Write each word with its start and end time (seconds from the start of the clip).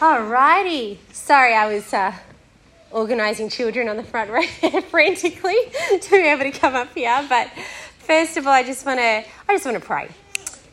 Alrighty. 0.00 0.98
Sorry, 1.10 1.54
I 1.54 1.72
was 1.72 1.94
uh, 1.94 2.12
organising 2.90 3.48
children 3.48 3.88
on 3.88 3.96
the 3.96 4.02
front 4.02 4.30
row 4.30 4.42
frantically 4.90 5.56
to 6.02 6.10
be 6.10 6.18
able 6.18 6.42
to 6.42 6.50
come 6.50 6.74
up 6.74 6.94
here. 6.94 7.24
But 7.30 7.48
first 8.00 8.36
of 8.36 8.46
all, 8.46 8.52
I 8.52 8.62
just 8.62 8.84
want 8.84 8.98
to 8.98 9.24
I 9.48 9.52
just 9.52 9.64
want 9.64 9.78
to 9.78 9.82
pray. 9.82 10.10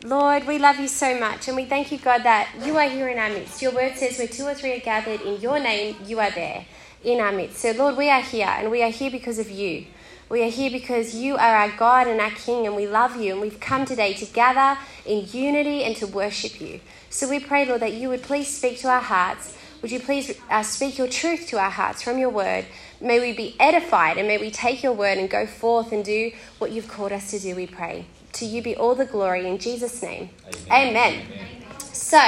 Lord, 0.03 0.45
we 0.45 0.59
love 0.59 0.77
you 0.77 0.89
so 0.89 1.17
much, 1.17 1.47
and 1.47 1.55
we 1.55 1.63
thank 1.63 1.89
you, 1.89 1.99
God, 1.99 2.23
that 2.23 2.53
you 2.65 2.75
are 2.75 2.89
here 2.89 3.07
in 3.07 3.17
our 3.17 3.29
midst. 3.29 3.61
Your 3.61 3.71
word 3.71 3.95
says, 3.95 4.17
where 4.17 4.27
two 4.27 4.43
or 4.43 4.53
three 4.53 4.73
are 4.73 4.81
gathered 4.81 5.21
in 5.21 5.39
your 5.39 5.57
name, 5.57 5.95
you 6.05 6.19
are 6.19 6.31
there 6.31 6.65
in 7.05 7.21
our 7.21 7.31
midst. 7.31 7.59
So, 7.59 7.71
Lord, 7.71 7.95
we 7.95 8.09
are 8.09 8.21
here, 8.21 8.49
and 8.49 8.69
we 8.69 8.83
are 8.83 8.89
here 8.89 9.09
because 9.09 9.39
of 9.39 9.49
you. 9.49 9.85
We 10.27 10.43
are 10.43 10.49
here 10.49 10.69
because 10.69 11.15
you 11.15 11.35
are 11.35 11.55
our 11.55 11.71
God 11.77 12.07
and 12.07 12.19
our 12.19 12.31
King, 12.31 12.65
and 12.65 12.75
we 12.75 12.87
love 12.87 13.15
you. 13.15 13.31
And 13.31 13.39
we've 13.39 13.61
come 13.61 13.85
today 13.85 14.13
to 14.15 14.25
gather 14.25 14.77
in 15.05 15.25
unity 15.31 15.85
and 15.85 15.95
to 15.97 16.07
worship 16.07 16.59
you. 16.59 16.81
So 17.13 17.29
we 17.29 17.39
pray, 17.39 17.63
Lord, 17.63 17.81
that 17.81 17.93
you 17.93 18.09
would 18.09 18.23
please 18.23 18.47
speak 18.47 18.79
to 18.79 18.89
our 18.89 18.99
hearts. 18.99 19.55
Would 19.83 19.91
you 19.91 19.99
please 19.99 20.35
uh, 20.49 20.63
speak 20.63 20.97
your 20.97 21.07
truth 21.07 21.45
to 21.49 21.59
our 21.59 21.69
hearts 21.69 22.01
from 22.01 22.17
your 22.17 22.31
word? 22.31 22.65
May 22.99 23.19
we 23.19 23.33
be 23.33 23.55
edified 23.59 24.17
and 24.17 24.27
may 24.27 24.39
we 24.39 24.49
take 24.49 24.81
your 24.81 24.93
word 24.93 25.19
and 25.19 25.29
go 25.29 25.45
forth 25.45 25.91
and 25.91 26.03
do 26.03 26.31
what 26.57 26.71
you've 26.71 26.87
called 26.87 27.11
us 27.11 27.29
to 27.29 27.37
do, 27.37 27.55
we 27.55 27.67
pray. 27.67 28.07
To 28.33 28.45
you 28.47 28.63
be 28.63 28.75
all 28.75 28.95
the 28.95 29.05
glory 29.05 29.47
in 29.47 29.59
Jesus' 29.59 30.01
name. 30.01 30.31
Amen. 30.71 30.89
Amen. 30.89 31.25
Amen. 31.31 31.79
So, 31.81 32.19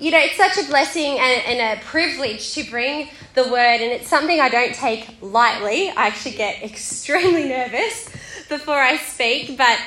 you 0.00 0.10
know, 0.10 0.18
it's 0.18 0.36
such 0.36 0.58
a 0.58 0.66
blessing 0.68 1.20
and, 1.20 1.42
and, 1.46 1.78
a 1.78 1.84
privilege 1.84 2.52
to 2.54 2.64
bring 2.68 3.08
the 3.34 3.44
word, 3.44 3.80
and 3.80 3.92
it's 3.92 4.08
something 4.08 4.40
I 4.40 4.48
don't 4.48 4.74
take 4.74 5.06
lightly. 5.20 5.90
I 5.90 6.08
actually 6.08 6.34
get 6.34 6.62
extremely 6.64 7.48
nervous 7.48 8.08
before 8.48 8.80
I 8.80 8.96
speak, 8.96 9.56
but 9.56 9.78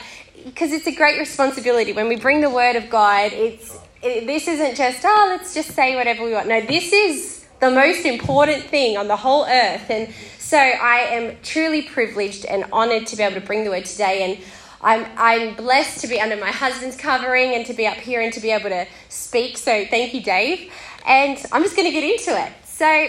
because 0.45 0.71
it's 0.71 0.88
a 0.88 0.95
great 0.95 1.19
responsibility. 1.19 1.91
When 1.91 2.08
we 2.08 2.16
bring 2.16 2.39
the 2.39 2.49
word 2.49 2.77
of 2.77 2.89
God, 2.89 3.33
it's 3.33 3.75
it, 3.75 3.78
this 4.02 4.48
isn't 4.48 4.76
just, 4.76 5.03
oh, 5.03 5.27
let's 5.30 5.53
just 5.53 5.71
say 5.71 5.95
whatever 5.95 6.23
we 6.23 6.34
want. 6.34 6.48
No, 6.48 6.62
this 6.62 6.91
is 6.94 7.45
the 7.59 7.70
most 7.70 8.05
important 8.05 8.63
thing 8.63 8.98
on 8.98 9.08
the 9.08 9.17
whole 9.17 9.45
earth. 9.45 9.89
And 9.89 10.14
so 10.38 10.58
I 10.58 11.00
am 11.11 11.38
truly 11.44 11.81
privileged 11.81 12.45
and 12.45 12.66
honored 12.72 13.08
to 13.08 13.17
be 13.17 13.23
able 13.23 13.39
to 13.39 13.45
bring 13.45 13.64
the 13.64 13.69
word 13.69 13.86
today. 13.86 14.23
And 14.23 14.44
I'm, 14.81 15.06
I'm 15.17 15.56
blessed 15.56 16.00
to 16.02 16.08
be 16.08 16.19
under 16.19 16.38
my 16.38 16.52
husband's 16.52 16.95
covering 16.95 17.53
and 17.53 17.66
to 17.66 17.73
be 17.73 17.86
up 17.86 17.97
here 17.97 18.22
and 18.22 18.31
to 18.33 18.39
be 18.39 18.52
able 18.52 18.69
to 18.69 18.88
speak. 19.09 19.58
So 19.58 19.86
thank 19.86 20.13
you, 20.13 20.22
Dave. 20.22 20.72
And 21.06 21.38
I'm 21.52 21.63
just 21.63 21.75
going 21.75 21.88
to 21.88 21.94
get 21.94 22.03
into 22.03 22.39
it. 22.41 22.52
So 22.63 23.08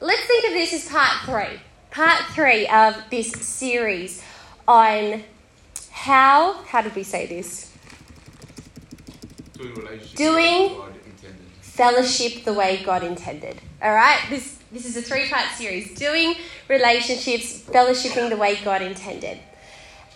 let's 0.00 0.22
think 0.26 0.46
of 0.46 0.52
this 0.52 0.74
as 0.74 0.88
part 0.88 1.24
three. 1.24 1.60
Part 1.90 2.20
three 2.32 2.66
of 2.68 2.96
this 3.10 3.32
series 3.32 4.22
on 4.68 5.24
how, 5.90 6.62
how 6.64 6.82
did 6.82 6.94
we 6.94 7.02
say 7.02 7.24
this? 7.24 7.72
Doing 10.14 10.76
fellowship 11.60 12.44
the 12.44 12.54
way 12.54 12.82
God 12.84 13.04
intended. 13.04 13.60
All 13.82 13.94
right? 13.94 14.18
This, 14.30 14.58
this 14.72 14.86
is 14.86 14.96
a 14.96 15.02
three 15.02 15.28
part 15.28 15.50
series 15.52 15.94
doing 15.94 16.34
relationships, 16.68 17.62
fellowshipping 17.62 18.30
the 18.30 18.36
way 18.36 18.58
God 18.64 18.82
intended. 18.82 19.38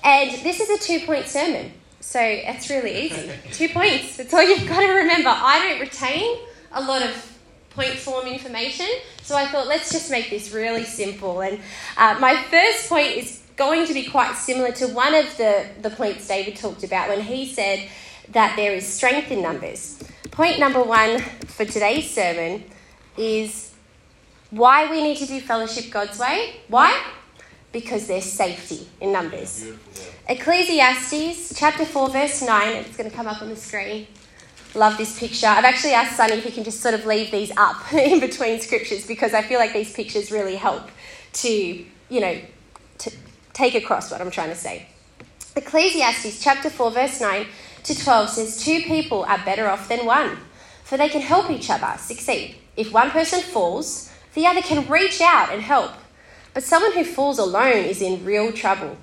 And 0.02 0.30
this 0.42 0.60
is 0.60 0.70
a 0.70 0.78
two 0.82 1.06
point 1.06 1.26
sermon. 1.26 1.72
So 2.00 2.20
it's 2.20 2.70
really 2.70 3.06
easy. 3.06 3.30
two 3.52 3.68
points. 3.68 4.16
That's 4.16 4.32
all 4.32 4.42
you've 4.42 4.66
got 4.68 4.80
to 4.80 4.92
remember. 4.92 5.28
I 5.28 5.68
don't 5.68 5.80
retain 5.80 6.38
a 6.72 6.80
lot 6.80 7.02
of 7.02 7.38
point 7.70 7.94
form 7.94 8.26
information. 8.26 8.88
So 9.22 9.36
I 9.36 9.46
thought, 9.46 9.66
let's 9.66 9.92
just 9.92 10.10
make 10.10 10.30
this 10.30 10.52
really 10.52 10.84
simple. 10.84 11.42
And 11.42 11.60
uh, 11.96 12.16
my 12.20 12.42
first 12.44 12.88
point 12.88 13.08
is 13.08 13.42
going 13.56 13.86
to 13.86 13.92
be 13.92 14.04
quite 14.04 14.34
similar 14.36 14.72
to 14.72 14.86
one 14.88 15.14
of 15.14 15.36
the, 15.36 15.66
the 15.82 15.90
points 15.90 16.26
David 16.26 16.56
talked 16.56 16.82
about 16.82 17.10
when 17.10 17.20
he 17.20 17.46
said 17.52 17.86
that 18.32 18.56
there 18.56 18.72
is 18.72 18.86
strength 18.86 19.30
in 19.30 19.42
numbers. 19.42 20.02
Point 20.30 20.58
number 20.58 20.82
one 20.82 21.20
for 21.20 21.64
today's 21.64 22.10
sermon 22.10 22.64
is 23.16 23.74
why 24.50 24.90
we 24.90 25.02
need 25.02 25.16
to 25.18 25.26
do 25.26 25.40
fellowship 25.40 25.90
God's 25.90 26.18
way. 26.18 26.56
Why? 26.68 27.04
Because 27.72 28.06
there's 28.06 28.24
safety 28.24 28.88
in 29.00 29.12
numbers. 29.12 29.66
Ecclesiastes 30.28 31.58
chapter 31.58 31.84
4, 31.84 32.10
verse 32.10 32.42
9, 32.42 32.76
it's 32.76 32.96
going 32.96 33.10
to 33.10 33.14
come 33.14 33.26
up 33.26 33.42
on 33.42 33.48
the 33.48 33.56
screen. 33.56 34.06
Love 34.74 34.96
this 34.96 35.18
picture. 35.18 35.46
I've 35.46 35.64
actually 35.64 35.94
asked 35.94 36.16
Sunny 36.16 36.34
if 36.34 36.44
he 36.44 36.52
can 36.52 36.62
just 36.62 36.80
sort 36.80 36.94
of 36.94 37.04
leave 37.04 37.30
these 37.32 37.50
up 37.56 37.92
in 37.92 38.20
between 38.20 38.60
scriptures 38.60 39.06
because 39.06 39.34
I 39.34 39.42
feel 39.42 39.58
like 39.58 39.72
these 39.72 39.92
pictures 39.92 40.30
really 40.30 40.56
help 40.56 40.88
to, 41.34 41.48
you 41.48 42.20
know, 42.20 42.40
to 42.98 43.12
take 43.52 43.74
across 43.74 44.10
what 44.10 44.20
I'm 44.20 44.30
trying 44.30 44.50
to 44.50 44.56
say. 44.56 44.86
Ecclesiastes 45.56 46.40
chapter 46.42 46.70
4, 46.70 46.90
verse 46.92 47.20
9 47.20 47.46
to 47.84 47.98
12 47.98 48.28
says, 48.30 48.64
Two 48.64 48.80
people 48.82 49.24
are 49.24 49.44
better 49.44 49.68
off 49.68 49.88
than 49.88 50.06
one, 50.06 50.38
for 50.84 50.96
they 50.96 51.08
can 51.08 51.20
help 51.20 51.50
each 51.50 51.70
other 51.70 51.96
succeed. 51.98 52.56
If 52.76 52.92
one 52.92 53.10
person 53.10 53.40
falls, 53.40 54.12
the 54.34 54.46
other 54.46 54.62
can 54.62 54.88
reach 54.88 55.20
out 55.20 55.52
and 55.52 55.62
help. 55.62 55.92
But 56.54 56.64
someone 56.64 56.92
who 56.92 57.04
falls 57.04 57.38
alone 57.38 57.84
is 57.84 58.02
in 58.02 58.24
real 58.24 58.52
trouble. 58.52 58.96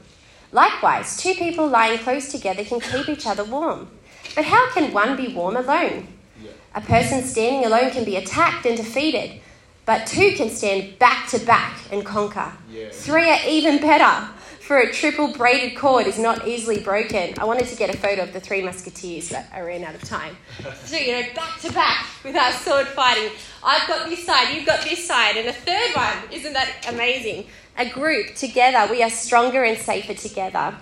Likewise, 0.51 1.17
two 1.17 1.33
people 1.33 1.67
lying 1.67 1.99
close 1.99 2.31
together 2.31 2.63
can 2.63 2.79
keep 2.79 3.09
each 3.09 3.25
other 3.27 3.43
warm. 3.43 3.89
But 4.35 4.45
how 4.45 4.71
can 4.71 4.93
one 4.93 5.15
be 5.15 5.27
warm 5.33 5.55
alone? 5.57 6.07
A 6.75 6.81
person 6.81 7.23
standing 7.23 7.65
alone 7.65 7.91
can 7.91 8.03
be 8.03 8.15
attacked 8.15 8.65
and 8.65 8.77
defeated, 8.77 9.41
but 9.85 10.05
two 10.05 10.33
can 10.35 10.49
stand 10.49 10.99
back 10.99 11.27
to 11.29 11.39
back 11.39 11.77
and 11.91 12.05
conquer. 12.05 12.51
Three 12.91 13.29
are 13.29 13.39
even 13.47 13.79
better 13.79 14.29
for 14.67 14.79
a 14.79 14.91
triple 14.91 15.29
braided 15.29 15.77
cord 15.77 16.07
is 16.07 16.19
not 16.19 16.45
easily 16.45 16.77
broken. 16.77 17.33
I 17.39 17.45
wanted 17.45 17.67
to 17.67 17.75
get 17.77 17.89
a 17.89 17.97
photo 17.97 18.23
of 18.23 18.33
the 18.33 18.41
three 18.41 18.61
musketeers, 18.61 19.29
but 19.29 19.45
I 19.53 19.61
ran 19.61 19.85
out 19.85 19.95
of 19.95 20.03
time. 20.03 20.35
So, 20.83 20.97
you 20.97 21.13
know, 21.13 21.23
back 21.33 21.59
to 21.61 21.71
back 21.71 22.05
with 22.23 22.35
our 22.35 22.51
sword 22.51 22.87
fighting. 22.87 23.31
I've 23.63 23.87
got 23.87 24.09
this 24.09 24.25
side, 24.25 24.53
you've 24.53 24.65
got 24.65 24.83
this 24.83 25.07
side, 25.07 25.37
and 25.37 25.47
a 25.47 25.53
third 25.53 25.95
one. 25.95 26.31
Isn't 26.33 26.51
that 26.51 26.85
amazing? 26.89 27.45
A 27.77 27.89
group 27.89 28.35
together, 28.35 28.91
we 28.91 29.01
are 29.03 29.09
stronger 29.09 29.63
and 29.63 29.77
safer 29.77 30.13
together. 30.13 30.75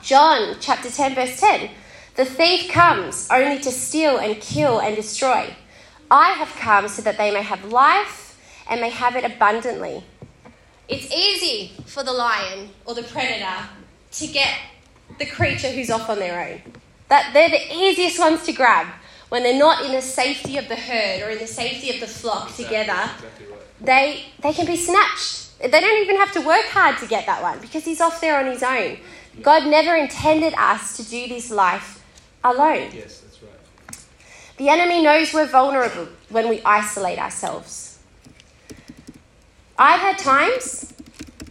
John 0.00 0.56
chapter 0.60 0.90
10, 0.90 1.14
verse 1.14 1.38
10. 1.38 1.68
The 2.14 2.24
thief 2.24 2.70
comes 2.70 3.28
only 3.30 3.58
to 3.60 3.70
steal 3.70 4.16
and 4.16 4.40
kill 4.40 4.80
and 4.80 4.96
destroy. 4.96 5.54
I 6.10 6.30
have 6.30 6.48
come 6.48 6.88
so 6.88 7.02
that 7.02 7.18
they 7.18 7.30
may 7.30 7.42
have 7.42 7.64
life 7.66 8.40
and 8.70 8.80
may 8.80 8.90
have 8.90 9.16
it 9.16 9.24
abundantly. 9.24 10.04
It's 10.88 11.12
easy 11.12 11.72
for 11.86 12.04
the 12.04 12.12
lion 12.12 12.70
or 12.84 12.94
the 12.94 13.02
predator 13.02 13.68
to 14.12 14.26
get 14.26 14.56
the 15.18 15.26
creature 15.26 15.70
who's 15.70 15.90
off 15.90 16.08
on 16.08 16.18
their 16.18 16.48
own. 16.48 16.72
That 17.08 17.30
they're 17.32 17.50
the 17.50 17.74
easiest 17.74 18.18
ones 18.18 18.44
to 18.44 18.52
grab 18.52 18.86
when 19.28 19.42
they're 19.42 19.58
not 19.58 19.84
in 19.84 19.92
the 19.92 20.02
safety 20.02 20.58
of 20.58 20.68
the 20.68 20.76
herd 20.76 21.22
or 21.22 21.30
in 21.30 21.38
the 21.38 21.46
safety 21.46 21.90
of 21.90 22.00
the 22.00 22.06
flock 22.06 22.54
together. 22.54 23.10
They 23.80 24.26
they 24.42 24.52
can 24.52 24.66
be 24.66 24.76
snatched. 24.76 25.58
They 25.58 25.68
don't 25.68 26.02
even 26.02 26.16
have 26.16 26.32
to 26.32 26.40
work 26.40 26.66
hard 26.66 26.98
to 26.98 27.06
get 27.06 27.26
that 27.26 27.42
one 27.42 27.58
because 27.60 27.84
he's 27.84 28.00
off 28.00 28.20
there 28.20 28.38
on 28.38 28.46
his 28.46 28.62
own. 28.62 28.98
God 29.42 29.66
never 29.66 29.94
intended 29.96 30.54
us 30.56 30.96
to 30.96 31.02
do 31.02 31.28
this 31.28 31.50
life 31.50 32.02
alone. 32.44 32.90
Yes, 32.94 33.20
that's 33.20 33.42
right. 33.42 33.98
The 34.56 34.68
enemy 34.68 35.02
knows 35.02 35.32
we're 35.34 35.46
vulnerable 35.46 36.08
when 36.28 36.48
we 36.48 36.62
isolate 36.62 37.18
ourselves. 37.18 37.85
I've 39.78 40.00
had 40.00 40.18
times, 40.18 40.92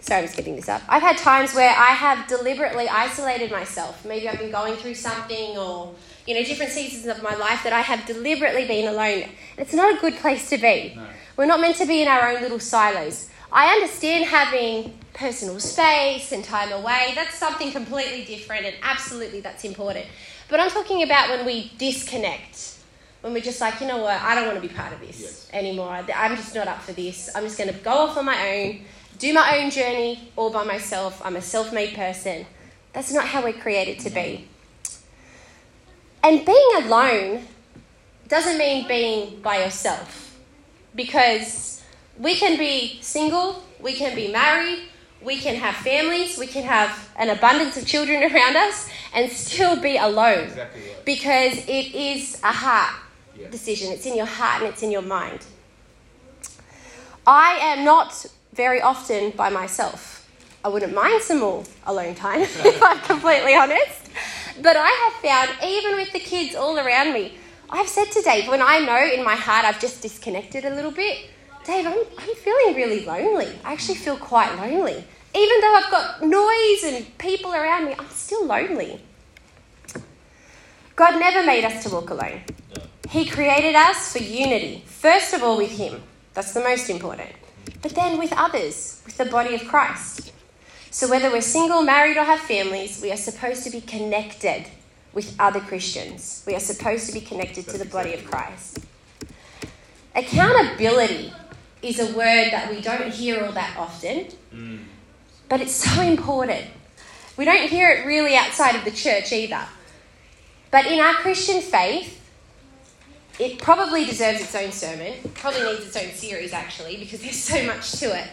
sorry, 0.01 0.27
I'm 0.27 0.33
getting 0.33 0.55
this 0.55 0.67
up. 0.67 0.81
I've 0.89 1.01
had 1.01 1.17
times 1.17 1.53
where 1.53 1.69
I 1.69 1.91
have 1.91 2.27
deliberately 2.27 2.89
isolated 2.89 3.51
myself. 3.51 4.03
Maybe 4.05 4.27
I've 4.27 4.39
been 4.39 4.51
going 4.51 4.75
through 4.75 4.95
something 4.95 5.57
or, 5.57 5.93
you 6.25 6.33
know, 6.33 6.43
different 6.43 6.71
seasons 6.71 7.05
of 7.05 7.21
my 7.21 7.35
life 7.35 7.63
that 7.63 7.73
I 7.73 7.81
have 7.81 8.05
deliberately 8.05 8.65
been 8.67 8.87
alone. 8.87 9.29
It's 9.57 9.73
not 9.73 9.95
a 9.95 10.01
good 10.01 10.15
place 10.15 10.49
to 10.49 10.57
be. 10.57 10.93
No. 10.95 11.05
We're 11.37 11.45
not 11.45 11.59
meant 11.59 11.77
to 11.77 11.85
be 11.85 12.01
in 12.01 12.07
our 12.07 12.29
own 12.29 12.41
little 12.41 12.59
silos. 12.59 13.29
I 13.51 13.67
understand 13.73 14.25
having 14.25 14.97
personal 15.13 15.59
space 15.59 16.31
and 16.31 16.43
time 16.43 16.71
away. 16.71 17.11
That's 17.15 17.35
something 17.35 17.71
completely 17.71 18.25
different, 18.25 18.65
and 18.65 18.75
absolutely 18.81 19.41
that's 19.41 19.63
important. 19.63 20.05
But 20.49 20.59
I'm 20.59 20.69
talking 20.69 21.03
about 21.03 21.29
when 21.29 21.45
we 21.45 21.71
disconnect 21.77 22.74
when 23.25 23.33
we're 23.33 23.41
just 23.41 23.59
like, 23.59 23.81
you 23.81 23.87
know 23.87 23.97
what, 23.97 24.21
I 24.21 24.35
don't 24.35 24.45
want 24.45 24.61
to 24.61 24.67
be 24.67 24.71
part 24.71 24.93
of 24.93 24.99
this 24.99 25.19
yes. 25.19 25.49
anymore. 25.51 25.89
I'm 25.89 26.35
just 26.35 26.53
not 26.53 26.67
up 26.67 26.83
for 26.83 26.91
this. 26.91 27.27
I'm 27.33 27.41
just 27.41 27.57
going 27.57 27.73
to 27.73 27.79
go 27.79 27.89
off 27.89 28.17
on 28.17 28.25
my 28.25 28.51
own, 28.51 28.81
do 29.17 29.33
my 29.33 29.57
own 29.57 29.71
journey 29.71 30.29
all 30.35 30.51
by 30.51 30.63
myself. 30.63 31.23
I'm 31.25 31.35
a 31.35 31.41
self 31.41 31.73
made 31.73 31.95
person. 31.95 32.45
That's 32.93 33.11
not 33.11 33.25
how 33.25 33.43
we're 33.43 33.53
created 33.53 33.97
to 34.01 34.11
be. 34.11 34.47
And 36.21 36.45
being 36.45 36.69
alone 36.83 37.47
doesn't 38.27 38.59
mean 38.59 38.87
being 38.87 39.41
by 39.41 39.63
yourself 39.63 40.37
because 40.93 41.83
we 42.19 42.35
can 42.35 42.59
be 42.59 42.99
single, 43.01 43.63
we 43.79 43.93
can 43.93 44.15
be 44.15 44.31
married, 44.31 44.83
we 45.23 45.37
can 45.37 45.55
have 45.55 45.73
families, 45.77 46.37
we 46.37 46.45
can 46.45 46.61
have 46.61 47.09
an 47.15 47.31
abundance 47.31 47.75
of 47.75 47.87
children 47.87 48.21
around 48.31 48.55
us 48.55 48.87
and 49.15 49.31
still 49.31 49.81
be 49.81 49.97
alone 49.97 50.43
exactly 50.43 50.81
right. 50.81 51.05
because 51.05 51.57
it 51.67 51.95
is 51.95 52.39
a 52.43 52.51
heart 52.51 52.93
decision. 53.51 53.91
It's 53.91 54.05
in 54.05 54.15
your 54.15 54.25
heart 54.25 54.61
and 54.61 54.71
it's 54.71 54.83
in 54.83 54.91
your 54.91 55.01
mind. 55.01 55.45
I 57.27 57.57
am 57.61 57.83
not 57.83 58.25
very 58.53 58.81
often 58.81 59.31
by 59.31 59.49
myself. 59.49 60.29
I 60.63 60.67
wouldn't 60.67 60.93
mind 60.93 61.21
some 61.21 61.39
more 61.39 61.63
alone 61.85 62.15
time, 62.15 62.41
if 62.43 62.81
I'm 62.81 62.99
completely 62.99 63.55
honest. 63.55 64.09
But 64.61 64.75
I 64.77 64.89
have 64.89 65.13
found, 65.21 65.63
even 65.63 65.95
with 65.95 66.11
the 66.13 66.19
kids 66.19 66.55
all 66.55 66.77
around 66.77 67.13
me, 67.13 67.33
I've 67.69 67.87
said 67.87 68.11
to 68.11 68.21
Dave, 68.21 68.47
when 68.47 68.61
I 68.61 68.79
know 68.79 69.05
in 69.13 69.23
my 69.23 69.35
heart 69.35 69.65
I've 69.65 69.79
just 69.79 70.01
disconnected 70.01 70.65
a 70.65 70.73
little 70.73 70.91
bit, 70.91 71.29
Dave, 71.65 71.85
I'm, 71.85 71.97
I'm 72.17 72.35
feeling 72.35 72.75
really 72.75 73.05
lonely. 73.05 73.47
I 73.63 73.73
actually 73.73 73.95
feel 73.95 74.17
quite 74.17 74.55
lonely. 74.55 75.03
Even 75.35 75.61
though 75.61 75.75
I've 75.75 75.91
got 75.91 76.23
noise 76.23 76.83
and 76.83 77.17
people 77.17 77.53
around 77.53 77.85
me, 77.85 77.95
I'm 77.97 78.09
still 78.09 78.45
lonely. 78.45 79.01
God 80.95 81.19
never 81.19 81.45
made 81.45 81.65
us 81.65 81.83
to 81.83 81.89
walk 81.89 82.09
alone. 82.11 82.41
He 83.15 83.25
created 83.25 83.75
us 83.75 84.11
for 84.11 84.19
unity, 84.19 84.83
first 84.87 85.33
of 85.33 85.41
all 85.41 85.55
with 85.55 85.71
Him. 85.71 86.03
That's 86.33 86.51
the 86.51 86.59
most 86.59 86.89
important. 86.89 87.29
But 87.81 87.95
then 87.95 88.19
with 88.19 88.33
others, 88.33 89.01
with 89.05 89.15
the 89.15 89.23
body 89.23 89.55
of 89.55 89.65
Christ. 89.69 90.33
So 90.91 91.09
whether 91.09 91.31
we're 91.31 91.39
single, 91.39 91.81
married, 91.81 92.17
or 92.17 92.25
have 92.25 92.41
families, 92.41 92.99
we 93.01 93.13
are 93.13 93.15
supposed 93.29 93.63
to 93.63 93.69
be 93.69 93.79
connected 93.79 94.65
with 95.13 95.33
other 95.39 95.61
Christians. 95.61 96.43
We 96.45 96.55
are 96.55 96.59
supposed 96.59 97.07
to 97.07 97.13
be 97.13 97.21
connected 97.21 97.69
to 97.69 97.77
the 97.77 97.85
body 97.85 98.13
of 98.13 98.25
Christ. 98.25 98.79
Accountability 100.13 101.31
is 101.81 102.01
a 102.01 102.07
word 102.17 102.51
that 102.51 102.69
we 102.69 102.81
don't 102.81 103.13
hear 103.13 103.45
all 103.45 103.53
that 103.53 103.77
often, 103.77 104.27
but 105.47 105.61
it's 105.61 105.75
so 105.75 106.01
important. 106.01 106.65
We 107.37 107.45
don't 107.45 107.69
hear 107.69 107.89
it 107.91 108.05
really 108.05 108.35
outside 108.35 108.75
of 108.75 108.83
the 108.83 108.91
church 108.91 109.31
either. 109.31 109.63
But 110.69 110.85
in 110.85 110.99
our 110.99 111.13
Christian 111.13 111.61
faith, 111.61 112.23
it 113.39 113.59
probably 113.59 114.05
deserves 114.05 114.41
its 114.41 114.55
own 114.55 114.71
sermon, 114.71 115.13
probably 115.33 115.63
needs 115.63 115.85
its 115.85 115.97
own 115.97 116.11
series 116.11 116.53
actually, 116.53 116.97
because 116.97 117.21
there's 117.21 117.39
so 117.39 117.65
much 117.65 117.91
to 117.99 118.17
it. 118.17 118.27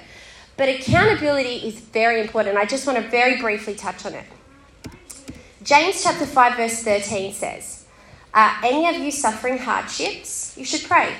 But 0.56 0.68
accountability 0.68 1.56
is 1.66 1.80
very 1.80 2.20
important. 2.20 2.56
I 2.56 2.66
just 2.66 2.86
want 2.86 3.02
to 3.02 3.08
very 3.08 3.40
briefly 3.40 3.74
touch 3.74 4.04
on 4.06 4.14
it. 4.14 4.24
James 5.64 6.02
chapter 6.02 6.26
5, 6.26 6.56
verse 6.56 6.82
13 6.82 7.32
says, 7.32 7.86
Are 8.34 8.56
any 8.62 8.94
of 8.94 9.02
you 9.02 9.10
suffering 9.10 9.58
hardships? 9.58 10.56
You 10.56 10.64
should 10.64 10.88
pray. 10.88 11.14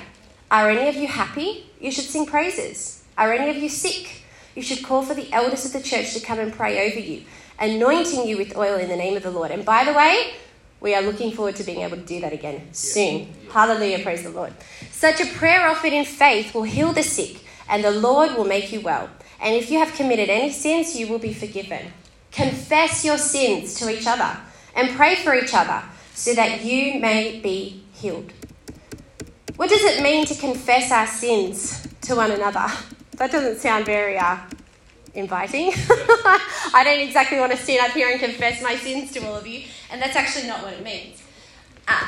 Are 0.51 0.69
any 0.69 0.87
of 0.87 0.95
you 0.95 1.07
happy? 1.07 1.65
You 1.79 1.91
should 1.91 2.05
sing 2.05 2.25
praises. 2.25 3.03
Are 3.17 3.33
any 3.33 3.49
of 3.49 3.57
you 3.57 3.69
sick? 3.69 4.23
You 4.55 4.61
should 4.61 4.83
call 4.83 5.01
for 5.01 5.13
the 5.13 5.31
elders 5.33 5.65
of 5.65 5.73
the 5.73 5.81
church 5.81 6.13
to 6.13 6.19
come 6.19 6.39
and 6.39 6.53
pray 6.53 6.89
over 6.89 6.99
you, 6.99 7.23
anointing 7.59 8.27
you 8.27 8.37
with 8.37 8.55
oil 8.55 8.77
in 8.77 8.87
the 8.87 8.95
name 8.95 9.17
of 9.17 9.23
the 9.23 9.31
Lord. 9.31 9.51
And 9.51 9.65
by 9.65 9.83
the 9.83 9.93
way, 9.93 10.33
we 10.83 10.93
are 10.93 11.01
looking 11.01 11.31
forward 11.31 11.55
to 11.55 11.63
being 11.63 11.79
able 11.79 11.95
to 11.95 12.03
do 12.03 12.19
that 12.19 12.33
again 12.33 12.67
soon. 12.73 13.21
Yeah. 13.21 13.51
Hallelujah, 13.51 14.03
praise 14.03 14.23
the 14.23 14.29
Lord. 14.29 14.53
Such 14.91 15.21
a 15.21 15.25
prayer 15.25 15.65
offered 15.65 15.93
in 15.93 16.03
faith 16.03 16.53
will 16.53 16.63
heal 16.63 16.91
the 16.91 17.01
sick, 17.01 17.39
and 17.69 17.83
the 17.83 17.89
Lord 17.89 18.35
will 18.35 18.43
make 18.43 18.71
you 18.73 18.81
well. 18.81 19.09
And 19.39 19.55
if 19.55 19.71
you 19.71 19.79
have 19.79 19.93
committed 19.93 20.29
any 20.29 20.51
sins, 20.51 20.93
you 20.93 21.07
will 21.07 21.19
be 21.19 21.33
forgiven. 21.33 21.93
Confess 22.33 23.05
your 23.05 23.17
sins 23.17 23.75
to 23.75 23.89
each 23.89 24.05
other 24.05 24.37
and 24.75 24.89
pray 24.89 25.15
for 25.15 25.33
each 25.33 25.53
other 25.53 25.83
so 26.13 26.33
that 26.33 26.65
you 26.65 26.99
may 26.99 27.39
be 27.39 27.85
healed. 27.93 28.33
What 29.55 29.69
does 29.69 29.83
it 29.83 30.03
mean 30.03 30.25
to 30.25 30.35
confess 30.35 30.91
our 30.91 31.07
sins 31.07 31.87
to 32.01 32.15
one 32.15 32.31
another? 32.31 32.67
That 33.17 33.31
doesn't 33.31 33.59
sound 33.59 33.85
very 33.85 34.17
uh, 34.17 34.37
inviting. 35.13 35.71
I 36.73 36.81
don't 36.83 36.99
exactly 36.99 37.39
want 37.39 37.51
to 37.51 37.57
stand 37.57 37.85
up 37.85 37.91
here 37.91 38.09
and 38.09 38.19
confess 38.19 38.61
my 38.61 38.75
sins 38.75 39.11
to 39.11 39.25
all 39.25 39.35
of 39.35 39.47
you, 39.47 39.63
and 39.91 40.01
that's 40.01 40.15
actually 40.15 40.47
not 40.47 40.63
what 40.63 40.73
it 40.73 40.83
means. 40.83 41.21
Uh, 41.87 42.07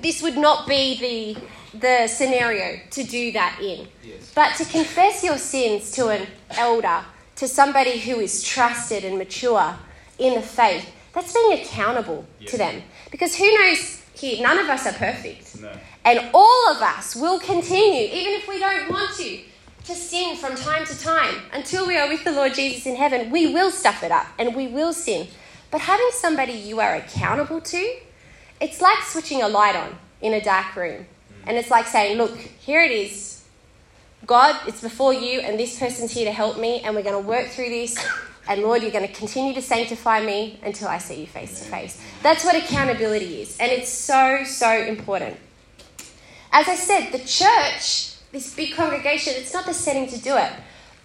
this 0.00 0.22
would 0.22 0.36
not 0.36 0.66
be 0.66 1.34
the, 1.74 1.78
the 1.78 2.06
scenario 2.06 2.80
to 2.90 3.04
do 3.04 3.32
that 3.32 3.58
in. 3.60 3.86
Yes. 4.02 4.32
But 4.34 4.56
to 4.56 4.64
confess 4.64 5.22
your 5.22 5.38
sins 5.38 5.92
to 5.92 6.08
an 6.08 6.26
elder, 6.50 7.04
to 7.36 7.46
somebody 7.48 7.98
who 7.98 8.20
is 8.20 8.42
trusted 8.42 9.04
and 9.04 9.18
mature 9.18 9.76
in 10.18 10.34
the 10.34 10.42
faith, 10.42 10.90
that's 11.12 11.32
being 11.32 11.60
accountable 11.60 12.24
yes. 12.40 12.50
to 12.52 12.58
them. 12.58 12.82
Because 13.10 13.36
who 13.36 13.52
knows 13.58 14.02
here, 14.14 14.42
none 14.42 14.58
of 14.58 14.68
us 14.68 14.86
are 14.86 14.92
perfect. 14.92 15.60
No. 15.60 15.72
And 16.04 16.30
all 16.32 16.70
of 16.70 16.80
us 16.80 17.14
will 17.14 17.38
continue, 17.38 18.08
even 18.12 18.32
if 18.34 18.48
we 18.48 18.58
don't 18.58 18.90
want 18.90 19.14
to, 19.18 19.40
to 19.84 19.94
sin 19.94 20.36
from 20.36 20.54
time 20.54 20.84
to 20.86 20.98
time 20.98 21.42
until 21.52 21.86
we 21.86 21.96
are 21.96 22.08
with 22.08 22.24
the 22.24 22.32
Lord 22.32 22.54
Jesus 22.54 22.86
in 22.86 22.96
heaven. 22.96 23.30
We 23.30 23.52
will 23.52 23.70
stuff 23.70 24.02
it 24.02 24.12
up 24.12 24.26
and 24.38 24.54
we 24.54 24.68
will 24.68 24.92
sin. 24.92 25.28
But 25.70 25.80
having 25.80 26.10
somebody 26.12 26.52
you 26.52 26.80
are 26.80 26.94
accountable 26.94 27.60
to, 27.60 27.96
it's 28.60 28.80
like 28.80 29.02
switching 29.02 29.42
a 29.42 29.48
light 29.48 29.74
on 29.74 29.96
in 30.20 30.34
a 30.34 30.40
dark 30.40 30.76
room. 30.76 31.06
And 31.46 31.56
it's 31.56 31.70
like 31.70 31.86
saying, 31.86 32.18
Look, 32.18 32.36
here 32.36 32.80
it 32.80 32.92
is. 32.92 33.42
God, 34.24 34.56
it's 34.68 34.80
before 34.80 35.12
you, 35.12 35.40
and 35.40 35.58
this 35.58 35.76
person's 35.78 36.12
here 36.12 36.26
to 36.26 36.32
help 36.32 36.56
me, 36.56 36.80
and 36.80 36.94
we're 36.94 37.02
going 37.02 37.20
to 37.20 37.28
work 37.28 37.48
through 37.48 37.70
this. 37.70 37.98
And 38.48 38.62
Lord, 38.62 38.82
you're 38.82 38.92
going 38.92 39.06
to 39.06 39.12
continue 39.12 39.54
to 39.54 39.62
sanctify 39.62 40.24
me 40.24 40.60
until 40.62 40.88
I 40.88 40.98
see 40.98 41.20
you 41.20 41.26
face 41.26 41.60
to 41.60 41.64
face. 41.64 42.00
That's 42.22 42.44
what 42.44 42.54
accountability 42.54 43.42
is. 43.42 43.56
And 43.58 43.70
it's 43.72 43.88
so, 43.88 44.44
so 44.44 44.70
important. 44.70 45.36
As 46.52 46.68
I 46.68 46.74
said, 46.74 47.10
the 47.10 47.18
church, 47.18 48.11
this 48.32 48.54
big 48.54 48.74
congregation, 48.74 49.34
it's 49.36 49.54
not 49.54 49.66
the 49.66 49.74
setting 49.74 50.08
to 50.08 50.20
do 50.20 50.36
it. 50.36 50.50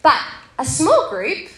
But 0.01 0.19
a 0.57 0.65
small 0.65 1.09
group, 1.09 1.50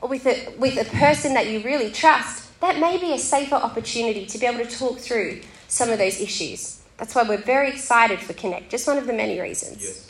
or 0.00 0.08
with 0.08 0.26
a, 0.26 0.54
with 0.58 0.78
a 0.78 0.90
person 0.96 1.34
that 1.34 1.48
you 1.48 1.60
really 1.60 1.90
trust, 1.90 2.60
that 2.60 2.78
may 2.78 2.98
be 2.98 3.12
a 3.12 3.18
safer 3.18 3.56
opportunity 3.56 4.26
to 4.26 4.38
be 4.38 4.46
able 4.46 4.64
to 4.64 4.78
talk 4.78 4.98
through 4.98 5.40
some 5.68 5.90
of 5.90 5.98
those 5.98 6.20
issues. 6.20 6.82
That's 6.96 7.14
why 7.14 7.24
we're 7.24 7.38
very 7.38 7.70
excited 7.70 8.20
for 8.20 8.34
Connect, 8.34 8.70
just 8.70 8.86
one 8.86 8.98
of 8.98 9.06
the 9.06 9.12
many 9.12 9.40
reasons. 9.40 9.82
Yes. 9.82 10.08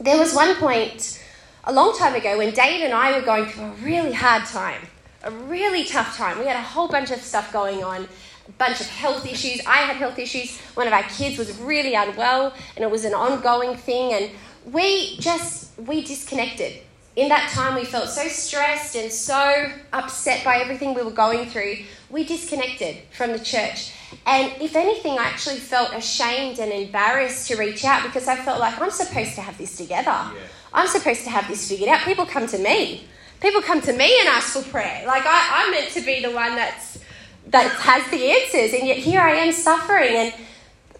There 0.00 0.18
was 0.18 0.34
one 0.34 0.54
point 0.56 1.22
a 1.64 1.72
long 1.72 1.96
time 1.96 2.14
ago 2.14 2.38
when 2.38 2.54
Dave 2.54 2.82
and 2.82 2.92
I 2.92 3.18
were 3.18 3.24
going 3.24 3.46
through 3.46 3.64
a 3.64 3.70
really 3.82 4.12
hard 4.12 4.44
time, 4.46 4.82
a 5.22 5.30
really 5.30 5.84
tough 5.84 6.16
time. 6.16 6.38
We 6.38 6.46
had 6.46 6.56
a 6.56 6.62
whole 6.62 6.88
bunch 6.88 7.10
of 7.10 7.20
stuff 7.20 7.52
going 7.52 7.82
on, 7.82 8.08
bunch 8.58 8.80
of 8.80 8.86
health 8.88 9.26
issues. 9.26 9.60
I 9.66 9.78
had 9.78 9.96
health 9.96 10.18
issues. 10.18 10.58
One 10.74 10.86
of 10.86 10.92
our 10.92 11.02
kids 11.04 11.38
was 11.38 11.56
really 11.58 11.94
unwell, 11.94 12.54
and 12.76 12.84
it 12.84 12.90
was 12.90 13.04
an 13.04 13.14
ongoing 13.14 13.76
thing. 13.76 14.12
And 14.12 14.30
we 14.72 15.16
just 15.18 15.78
we 15.78 16.02
disconnected. 16.02 16.82
In 17.16 17.30
that 17.30 17.50
time, 17.50 17.74
we 17.74 17.84
felt 17.84 18.10
so 18.10 18.28
stressed 18.28 18.94
and 18.94 19.10
so 19.10 19.70
upset 19.94 20.44
by 20.44 20.58
everything 20.58 20.92
we 20.92 21.02
were 21.02 21.10
going 21.10 21.48
through. 21.48 21.78
We 22.10 22.24
disconnected 22.24 22.98
from 23.16 23.32
the 23.32 23.38
church. 23.38 23.92
And 24.26 24.52
if 24.60 24.76
anything, 24.76 25.18
I 25.18 25.24
actually 25.24 25.56
felt 25.56 25.94
ashamed 25.94 26.58
and 26.58 26.70
embarrassed 26.70 27.48
to 27.48 27.56
reach 27.56 27.84
out 27.86 28.02
because 28.02 28.28
I 28.28 28.36
felt 28.36 28.60
like 28.60 28.78
I'm 28.80 28.90
supposed 28.90 29.34
to 29.36 29.40
have 29.40 29.56
this 29.56 29.76
together. 29.76 30.10
Yeah. 30.10 30.34
I'm 30.74 30.86
supposed 30.88 31.24
to 31.24 31.30
have 31.30 31.48
this 31.48 31.66
figured 31.66 31.88
out. 31.88 32.00
People 32.00 32.26
come 32.26 32.46
to 32.48 32.58
me. 32.58 33.06
People 33.40 33.62
come 33.62 33.80
to 33.80 33.92
me 33.94 34.20
and 34.20 34.28
ask 34.28 34.52
for 34.52 34.62
prayer. 34.70 35.04
Like 35.06 35.22
I, 35.24 35.64
I'm 35.64 35.70
meant 35.70 35.90
to 35.92 36.02
be 36.02 36.20
the 36.20 36.32
one 36.32 36.54
that's 36.54 36.98
that 37.46 37.70
has 37.72 38.10
the 38.10 38.30
answers, 38.30 38.78
and 38.78 38.86
yet 38.86 38.98
here 38.98 39.20
I 39.20 39.32
am 39.32 39.52
suffering. 39.52 40.16
And 40.16 40.34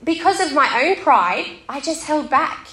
because 0.05 0.41
of 0.41 0.53
my 0.53 0.85
own 0.85 1.03
pride, 1.03 1.47
I 1.69 1.81
just 1.81 2.05
held 2.05 2.31
back. 2.31 2.69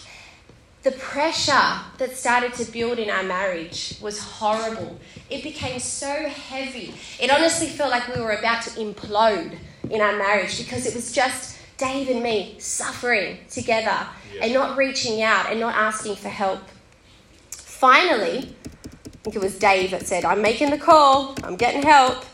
The 0.83 0.91
pressure 0.91 1.79
that 1.97 2.15
started 2.15 2.53
to 2.55 2.69
build 2.69 2.99
in 2.99 3.09
our 3.09 3.23
marriage 3.23 3.97
was 4.01 4.19
horrible. 4.19 4.99
It 5.29 5.41
became 5.41 5.79
so 5.79 6.27
heavy. 6.27 6.93
It 7.21 7.31
honestly 7.31 7.67
felt 7.67 7.89
like 7.89 8.13
we 8.13 8.21
were 8.21 8.33
about 8.33 8.63
to 8.63 8.69
implode 8.71 9.57
in 9.89 10.01
our 10.01 10.17
marriage 10.17 10.57
because 10.57 10.85
it 10.85 10.93
was 10.93 11.13
just 11.13 11.57
Dave 11.77 12.09
and 12.09 12.21
me 12.21 12.55
suffering 12.59 13.37
together 13.49 14.07
yeah. 14.33 14.43
and 14.43 14.53
not 14.53 14.77
reaching 14.77 15.21
out 15.21 15.49
and 15.49 15.59
not 15.59 15.73
asking 15.75 16.17
for 16.17 16.29
help. 16.29 16.61
Finally, 17.51 18.55
I 19.05 19.09
think 19.23 19.35
it 19.37 19.41
was 19.41 19.57
Dave 19.57 19.91
that 19.91 20.05
said, 20.05 20.25
I'm 20.25 20.41
making 20.41 20.69
the 20.69 20.77
call, 20.77 21.35
I'm 21.43 21.55
getting 21.55 21.81
help. 21.81 22.25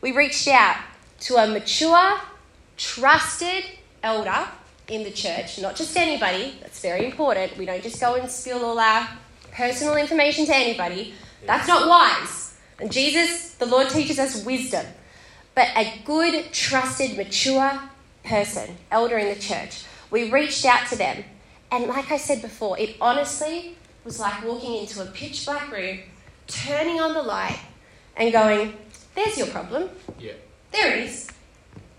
We 0.00 0.12
reached 0.12 0.48
out 0.48 0.76
to 1.20 1.36
a 1.36 1.46
mature, 1.46 2.18
trusted 2.76 3.64
elder 4.02 4.48
in 4.88 5.04
the 5.04 5.10
church, 5.10 5.58
not 5.60 5.76
just 5.76 5.96
anybody, 5.96 6.54
that's 6.60 6.80
very 6.80 7.04
important. 7.04 7.56
We 7.56 7.66
don't 7.66 7.82
just 7.82 8.00
go 8.00 8.14
and 8.14 8.30
spill 8.30 8.64
all 8.64 8.78
our 8.78 9.08
personal 9.52 9.96
information 9.96 10.46
to 10.46 10.54
anybody. 10.54 11.14
That's 11.46 11.68
not 11.68 11.88
wise. 11.88 12.54
And 12.80 12.90
Jesus, 12.90 13.54
the 13.54 13.66
Lord 13.66 13.88
teaches 13.90 14.18
us 14.18 14.44
wisdom. 14.44 14.86
But 15.54 15.68
a 15.76 16.00
good, 16.04 16.52
trusted, 16.52 17.16
mature 17.16 17.80
person, 18.24 18.76
elder 18.90 19.18
in 19.18 19.34
the 19.34 19.40
church, 19.40 19.84
we 20.10 20.30
reached 20.30 20.64
out 20.64 20.88
to 20.88 20.96
them. 20.96 21.24
And 21.70 21.86
like 21.86 22.10
I 22.10 22.16
said 22.16 22.42
before, 22.42 22.78
it 22.78 22.96
honestly 23.00 23.76
was 24.04 24.18
like 24.18 24.44
walking 24.44 24.76
into 24.76 25.02
a 25.02 25.06
pitch 25.06 25.44
black 25.44 25.70
room, 25.70 26.00
turning 26.46 27.00
on 27.00 27.14
the 27.14 27.22
light, 27.22 27.60
and 28.16 28.32
going, 28.32 28.74
There's 29.14 29.36
your 29.38 29.48
problem. 29.48 29.90
Yeah. 30.18 30.32
There 30.72 30.96
it 30.96 31.04
is. 31.04 31.28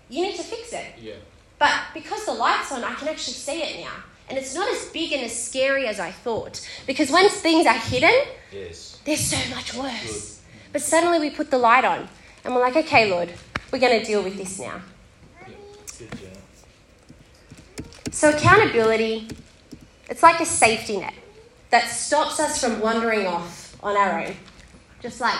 You 0.08 0.22
need 0.22 0.36
to 0.36 0.42
fix 0.42 0.72
it. 0.72 0.86
Yeah. 1.00 1.14
But 1.58 1.80
because 1.94 2.26
the 2.26 2.32
light's 2.32 2.72
on, 2.72 2.82
I 2.84 2.94
can 2.94 3.08
actually 3.08 3.34
see 3.34 3.62
it 3.62 3.84
now. 3.84 3.92
And 4.28 4.38
it's 4.38 4.54
not 4.54 4.68
as 4.68 4.86
big 4.86 5.12
and 5.12 5.22
as 5.22 5.44
scary 5.46 5.86
as 5.86 6.00
I 6.00 6.10
thought. 6.10 6.66
Because 6.86 7.10
once 7.10 7.34
things 7.34 7.66
are 7.66 7.78
hidden, 7.78 8.14
yes. 8.52 8.98
they're 9.04 9.16
so 9.16 9.54
much 9.54 9.74
worse. 9.74 10.40
Good. 10.40 10.72
But 10.72 10.82
suddenly 10.82 11.18
we 11.18 11.30
put 11.30 11.50
the 11.50 11.58
light 11.58 11.84
on 11.84 12.08
and 12.44 12.54
we're 12.54 12.60
like, 12.60 12.76
okay, 12.76 13.10
Lord, 13.10 13.32
we're 13.70 13.78
going 13.78 14.00
to 14.00 14.04
deal 14.04 14.22
with 14.22 14.36
this 14.36 14.58
now. 14.58 14.80
Good 15.98 16.10
job. 16.10 16.30
So, 18.10 18.30
accountability, 18.30 19.28
it's 20.08 20.22
like 20.22 20.40
a 20.40 20.46
safety 20.46 20.98
net 20.98 21.14
that 21.70 21.84
stops 21.88 22.40
us 22.40 22.60
from 22.60 22.80
wandering 22.80 23.26
off 23.26 23.76
on 23.82 23.96
our 23.96 24.20
own. 24.20 24.34
Just 25.00 25.20
like 25.20 25.38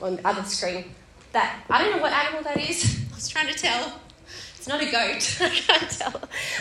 on 0.00 0.16
the 0.16 0.26
other 0.26 0.42
screen. 0.44 0.94
That 1.32 1.64
I 1.68 1.82
don't 1.82 1.96
know 1.96 2.02
what 2.02 2.12
animal 2.12 2.42
that 2.42 2.58
is. 2.58 3.04
I 3.12 3.14
was 3.14 3.28
trying 3.28 3.48
to 3.48 3.54
tell. 3.54 4.00
It's 4.56 4.68
not 4.68 4.80
a 4.80 4.86
goat, 4.86 5.38
I 5.42 5.48
can't 5.50 5.90
tell. 5.90 6.12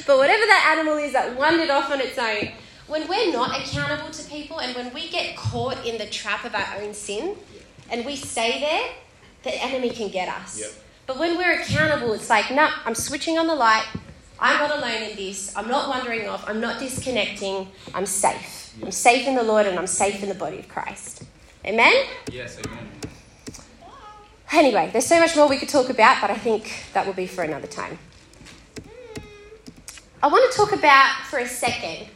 But 0.05 0.17
whatever 0.17 0.45
that 0.45 0.75
animal 0.77 0.97
is 0.97 1.13
that 1.13 1.37
wandered 1.37 1.69
off 1.69 1.89
on 1.89 2.01
its 2.01 2.17
own, 2.17 2.49
when 2.87 3.07
we're 3.07 3.31
not 3.31 3.57
accountable 3.57 4.11
to 4.11 4.29
people 4.29 4.59
and 4.59 4.75
when 4.75 4.93
we 4.93 5.09
get 5.09 5.37
caught 5.37 5.85
in 5.85 5.97
the 5.97 6.05
trap 6.07 6.43
of 6.43 6.53
our 6.53 6.81
own 6.81 6.93
sin 6.93 7.37
and 7.89 8.05
we 8.05 8.17
stay 8.17 8.59
there, 8.59 8.91
the 9.43 9.63
enemy 9.63 9.89
can 9.89 10.09
get 10.09 10.27
us. 10.27 10.59
Yep. 10.59 10.71
But 11.07 11.17
when 11.17 11.37
we're 11.37 11.61
accountable, 11.61 12.11
it's 12.11 12.29
like, 12.29 12.49
no, 12.49 12.57
nah, 12.57 12.71
I'm 12.85 12.95
switching 12.95 13.37
on 13.37 13.47
the 13.47 13.55
light. 13.55 13.85
I'm 14.37 14.59
not 14.59 14.77
alone 14.77 15.03
in 15.09 15.15
this. 15.15 15.55
I'm 15.55 15.69
not 15.69 15.87
wandering 15.87 16.27
off. 16.27 16.43
I'm 16.47 16.59
not 16.59 16.79
disconnecting. 16.79 17.69
I'm 17.93 18.05
safe. 18.05 18.73
Yep. 18.77 18.85
I'm 18.85 18.91
safe 18.91 19.27
in 19.27 19.35
the 19.35 19.43
Lord 19.43 19.65
and 19.65 19.79
I'm 19.79 19.87
safe 19.87 20.21
in 20.21 20.27
the 20.27 20.35
body 20.35 20.59
of 20.59 20.67
Christ. 20.67 21.23
Amen? 21.65 21.93
Yes, 22.29 22.59
amen. 22.65 22.89
Anyway, 24.53 24.87
there's 24.91 25.07
so 25.07 25.19
much 25.19 25.35
more 25.35 25.49
we 25.49 25.57
could 25.57 25.67
talk 25.67 25.89
about, 25.89 26.21
but 26.21 26.29
I 26.29 26.35
think 26.35 26.85
that 26.93 27.07
will 27.07 27.13
be 27.13 27.25
for 27.25 27.43
another 27.43 27.65
time. 27.65 27.97
I 30.21 30.27
want 30.27 30.49
to 30.51 30.55
talk 30.55 30.71
about 30.71 31.25
for 31.25 31.39
a 31.39 31.47
second 31.47 32.07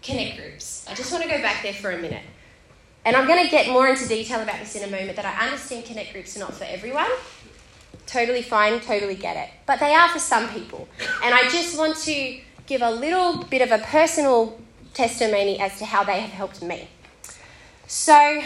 connect 0.00 0.38
groups. 0.38 0.86
I 0.88 0.94
just 0.94 1.10
want 1.10 1.24
to 1.24 1.28
go 1.28 1.42
back 1.42 1.64
there 1.64 1.72
for 1.72 1.90
a 1.90 1.98
minute. 1.98 2.22
And 3.04 3.16
I'm 3.16 3.26
going 3.26 3.42
to 3.44 3.50
get 3.50 3.72
more 3.72 3.88
into 3.88 4.06
detail 4.06 4.40
about 4.40 4.60
this 4.60 4.76
in 4.76 4.84
a 4.84 4.90
moment 4.90 5.16
that 5.16 5.26
I 5.26 5.46
understand 5.46 5.84
connect 5.84 6.12
groups 6.12 6.36
are 6.36 6.40
not 6.40 6.54
for 6.54 6.62
everyone. 6.62 7.10
Totally 8.06 8.42
fine, 8.42 8.78
totally 8.78 9.16
get 9.16 9.36
it. 9.36 9.50
But 9.66 9.80
they 9.80 9.94
are 9.94 10.08
for 10.08 10.20
some 10.20 10.48
people. 10.50 10.88
And 11.24 11.34
I 11.34 11.48
just 11.48 11.76
want 11.76 11.96
to 12.04 12.38
give 12.66 12.82
a 12.82 12.90
little 12.92 13.42
bit 13.44 13.62
of 13.62 13.72
a 13.72 13.84
personal 13.84 14.60
testimony 14.94 15.58
as 15.58 15.76
to 15.80 15.86
how 15.86 16.04
they 16.04 16.20
have 16.20 16.30
helped 16.30 16.62
me. 16.62 16.88
So, 17.88 18.42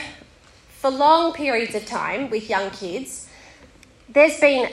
for 0.78 0.90
long 0.90 1.32
periods 1.32 1.74
of 1.74 1.84
time 1.86 2.30
with 2.30 2.48
young 2.48 2.70
kids, 2.70 3.28
there's 4.08 4.38
been 4.38 4.70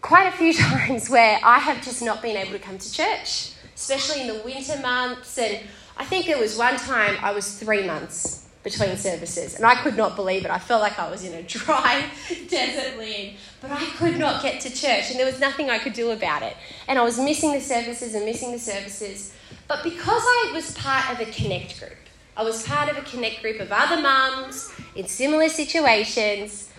quite 0.00 0.28
a 0.28 0.36
few 0.36 0.52
times 0.70 1.10
where 1.10 1.40
I 1.42 1.58
have 1.58 1.82
just 1.82 2.00
not 2.00 2.22
been 2.22 2.36
able 2.36 2.52
to 2.52 2.60
come 2.60 2.78
to 2.78 2.92
church, 2.92 3.50
especially 3.74 4.20
in 4.20 4.28
the 4.28 4.40
winter 4.44 4.78
months. 4.80 5.36
And 5.38 5.58
I 5.96 6.04
think 6.04 6.26
there 6.26 6.38
was 6.38 6.56
one 6.56 6.76
time 6.76 7.16
I 7.20 7.32
was 7.32 7.58
three 7.58 7.84
months 7.84 8.46
between 8.62 8.96
services, 8.96 9.56
and 9.56 9.66
I 9.66 9.74
could 9.74 9.96
not 9.96 10.14
believe 10.14 10.44
it. 10.44 10.50
I 10.52 10.60
felt 10.60 10.80
like 10.80 10.96
I 10.96 11.10
was 11.10 11.24
in 11.24 11.34
a 11.34 11.42
dry 11.54 12.04
desert 12.48 12.96
land, 12.96 13.32
but 13.60 13.72
I 13.72 13.84
could 13.96 14.18
not 14.18 14.44
get 14.44 14.60
to 14.60 14.70
church, 14.70 15.10
and 15.10 15.18
there 15.18 15.26
was 15.26 15.40
nothing 15.40 15.68
I 15.68 15.80
could 15.80 15.94
do 15.94 16.12
about 16.12 16.42
it. 16.42 16.56
And 16.86 17.00
I 17.00 17.02
was 17.02 17.18
missing 17.18 17.52
the 17.52 17.60
services 17.60 18.14
and 18.14 18.24
missing 18.24 18.52
the 18.52 18.60
services. 18.60 19.34
But 19.66 19.82
because 19.82 20.22
I 20.24 20.50
was 20.54 20.72
part 20.74 21.10
of 21.10 21.26
a 21.26 21.30
connect 21.32 21.80
group, 21.80 21.96
I 22.36 22.42
was 22.42 22.66
part 22.66 22.90
of 22.90 22.96
a 22.96 23.02
connect 23.02 23.42
group 23.42 23.60
of 23.60 23.70
other 23.70 24.00
mums 24.00 24.72
in 24.94 25.06
similar 25.06 25.48
situations. 25.48 26.70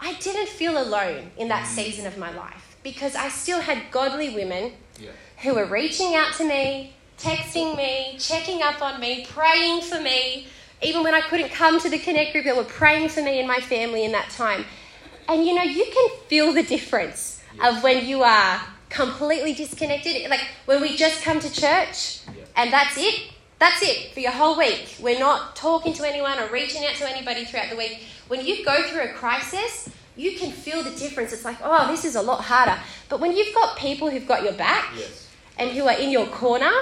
I 0.00 0.14
didn't 0.14 0.48
feel 0.48 0.80
alone 0.80 1.30
in 1.36 1.48
that 1.48 1.64
mm. 1.64 1.74
season 1.74 2.06
of 2.06 2.16
my 2.16 2.34
life 2.34 2.76
because 2.82 3.14
I 3.14 3.28
still 3.28 3.60
had 3.60 3.90
godly 3.90 4.30
women 4.34 4.72
yeah. 4.98 5.10
who 5.42 5.54
were 5.54 5.66
reaching 5.66 6.14
out 6.14 6.34
to 6.34 6.48
me, 6.48 6.94
texting 7.18 7.76
me, 7.76 8.16
checking 8.18 8.62
up 8.62 8.80
on 8.80 9.00
me, 9.00 9.26
praying 9.28 9.82
for 9.82 10.00
me. 10.00 10.46
Even 10.82 11.02
when 11.02 11.14
I 11.14 11.20
couldn't 11.20 11.50
come 11.50 11.78
to 11.80 11.90
the 11.90 11.98
Connect 11.98 12.32
group, 12.32 12.44
they 12.44 12.52
were 12.52 12.64
praying 12.64 13.10
for 13.10 13.22
me 13.22 13.38
and 13.38 13.46
my 13.46 13.60
family 13.60 14.04
in 14.04 14.12
that 14.12 14.30
time. 14.30 14.64
And 15.28 15.44
you 15.44 15.54
know, 15.54 15.62
you 15.62 15.84
can 15.84 16.08
feel 16.28 16.52
the 16.52 16.62
difference 16.62 17.42
yeah. 17.56 17.68
of 17.68 17.82
when 17.82 18.06
you 18.06 18.22
are 18.22 18.62
completely 18.88 19.52
disconnected. 19.52 20.30
Like 20.30 20.46
when 20.64 20.80
we 20.80 20.96
just 20.96 21.22
come 21.22 21.40
to 21.40 21.52
church 21.52 22.20
yeah. 22.26 22.44
and 22.56 22.72
that's 22.72 22.96
it, 22.96 23.30
that's 23.60 23.82
it 23.82 24.12
for 24.14 24.20
your 24.20 24.32
whole 24.32 24.56
week. 24.56 24.96
We're 25.00 25.18
not 25.18 25.54
talking 25.54 25.92
to 25.92 26.08
anyone 26.08 26.38
or 26.38 26.46
reaching 26.48 26.84
out 26.86 26.94
to 26.94 27.08
anybody 27.08 27.44
throughout 27.44 27.68
the 27.68 27.76
week. 27.76 28.02
When 28.26 28.44
you 28.44 28.64
go 28.64 28.82
through 28.84 29.02
a 29.02 29.08
crisis, 29.12 29.90
you 30.16 30.38
can 30.38 30.50
feel 30.50 30.82
the 30.82 30.90
difference. 30.90 31.32
It's 31.34 31.44
like, 31.44 31.58
oh, 31.62 31.86
this 31.88 32.06
is 32.06 32.16
a 32.16 32.22
lot 32.22 32.42
harder. 32.42 32.80
But 33.10 33.20
when 33.20 33.36
you've 33.36 33.54
got 33.54 33.76
people 33.76 34.10
who've 34.10 34.26
got 34.26 34.42
your 34.42 34.54
back 34.54 34.90
yes. 34.96 35.28
and 35.58 35.70
who 35.70 35.86
are 35.86 35.92
in 35.92 36.10
your 36.10 36.26
corner, 36.26 36.72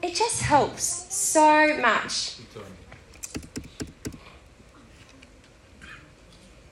it 0.00 0.14
just 0.14 0.42
helps 0.42 0.84
so 1.12 1.76
much. 1.78 2.36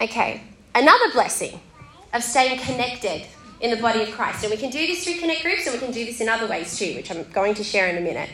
Okay, 0.01 0.43
another 0.75 1.11
blessing 1.13 1.61
of 2.15 2.23
staying 2.23 2.61
connected 2.61 3.27
in 3.61 3.71
the 3.71 3.77
body 3.79 4.03
of 4.03 4.13
Christ. 4.13 4.45
And 4.45 4.53
we 4.53 4.57
can 4.57 4.71
do 4.71 4.87
this 4.87 5.03
through 5.03 5.15
connect 5.15 5.43
groups 5.43 5.67
and 5.67 5.75
we 5.75 5.81
can 5.81 5.91
do 5.91 6.05
this 6.05 6.21
in 6.21 6.29
other 6.29 6.47
ways 6.47 6.79
too, 6.79 6.95
which 6.95 7.11
I'm 7.11 7.25
going 7.33 7.55
to 7.55 7.65
share 7.65 7.89
in 7.89 7.97
a 7.97 8.01
minute 8.01 8.29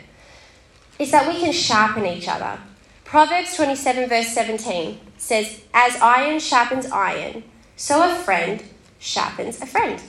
is 1.03 1.11
that 1.11 1.27
we 1.27 1.41
can 1.41 1.53
sharpen 1.53 2.07
each 2.07 2.29
other. 2.29 2.61
Proverbs 3.05 3.57
27, 3.57 4.09
verse 4.09 4.29
17 4.29 5.01
says, 5.19 5.61
As 5.75 5.97
iron 5.97 6.39
sharpens 6.39 6.87
iron, 6.87 7.43
so 7.77 8.09
a 8.09 8.15
friend 8.15 8.63
sharpens 9.01 9.61
a 9.61 9.67
friend. 9.67 10.01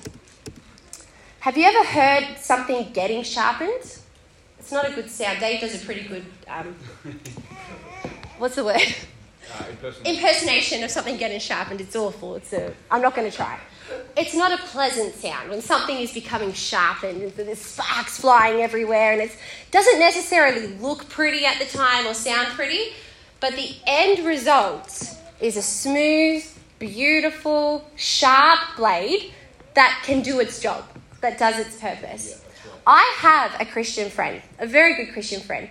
Have 1.40 1.58
you 1.58 1.66
ever 1.66 1.84
heard 1.84 2.38
something 2.40 2.94
getting 2.94 3.24
sharpened? 3.24 3.84
It's 4.60 4.72
not 4.72 4.88
a 4.88 4.94
good 4.94 5.10
sound. 5.10 5.40
Dave 5.40 5.62
does 5.62 5.82
a 5.82 5.84
pretty 5.84 6.04
good, 6.08 6.26
um, 6.48 6.76
what's 8.38 8.56
the 8.56 8.64
word? 8.64 8.78
Uh, 8.78 9.64
impersonation. 9.72 10.16
impersonation 10.16 10.84
of 10.84 10.92
something 10.92 11.18
getting 11.18 11.40
sharpened. 11.40 11.82
It's 11.82 11.96
awful. 11.96 12.36
It's 12.36 12.54
a, 12.54 12.72
I'm 12.92 13.02
not 13.02 13.16
going 13.16 13.30
to 13.30 13.36
try 13.36 13.60
it's 14.16 14.36
not 14.36 14.52
a 14.52 14.64
pleasant 14.64 15.16
sound 15.16 15.50
when 15.50 15.62
something 15.62 15.98
is 15.98 16.14
becoming 16.14 16.54
sharpened 16.54 17.22
and 17.22 17.34
there's 17.34 17.60
sparks 17.60 18.20
flying 18.20 18.62
everywhere 18.62 19.14
and 19.14 19.22
it 19.22 19.36
doesn't 19.72 20.00
necessarily 20.00 20.68
look 20.78 21.10
pretty 21.10 21.46
at 21.46 21.60
the 21.60 21.66
time 21.66 22.06
or 22.08 22.14
sound 22.14 22.48
pretty, 22.50 22.94
but 23.40 23.56
the 23.56 23.76
end 23.88 24.26
result 24.26 25.18
is 25.40 25.58
a 25.58 25.62
smooth, 25.62 26.46
beautiful, 26.80 27.86
sharp 27.96 28.60
blade 28.78 29.34
that 29.74 30.02
can 30.06 30.22
do 30.22 30.40
its 30.40 30.60
job, 30.60 30.84
that 31.22 31.38
does 31.38 31.60
its 31.60 31.80
purpose. 31.80 32.30
Yeah, 32.66 32.72
right. 32.72 32.82
I 32.86 33.16
have 33.18 33.60
a 33.60 33.66
Christian 33.66 34.10
friend, 34.10 34.42
a 34.60 34.68
very 34.68 34.96
good 34.96 35.12
Christian 35.12 35.42
friend, 35.42 35.70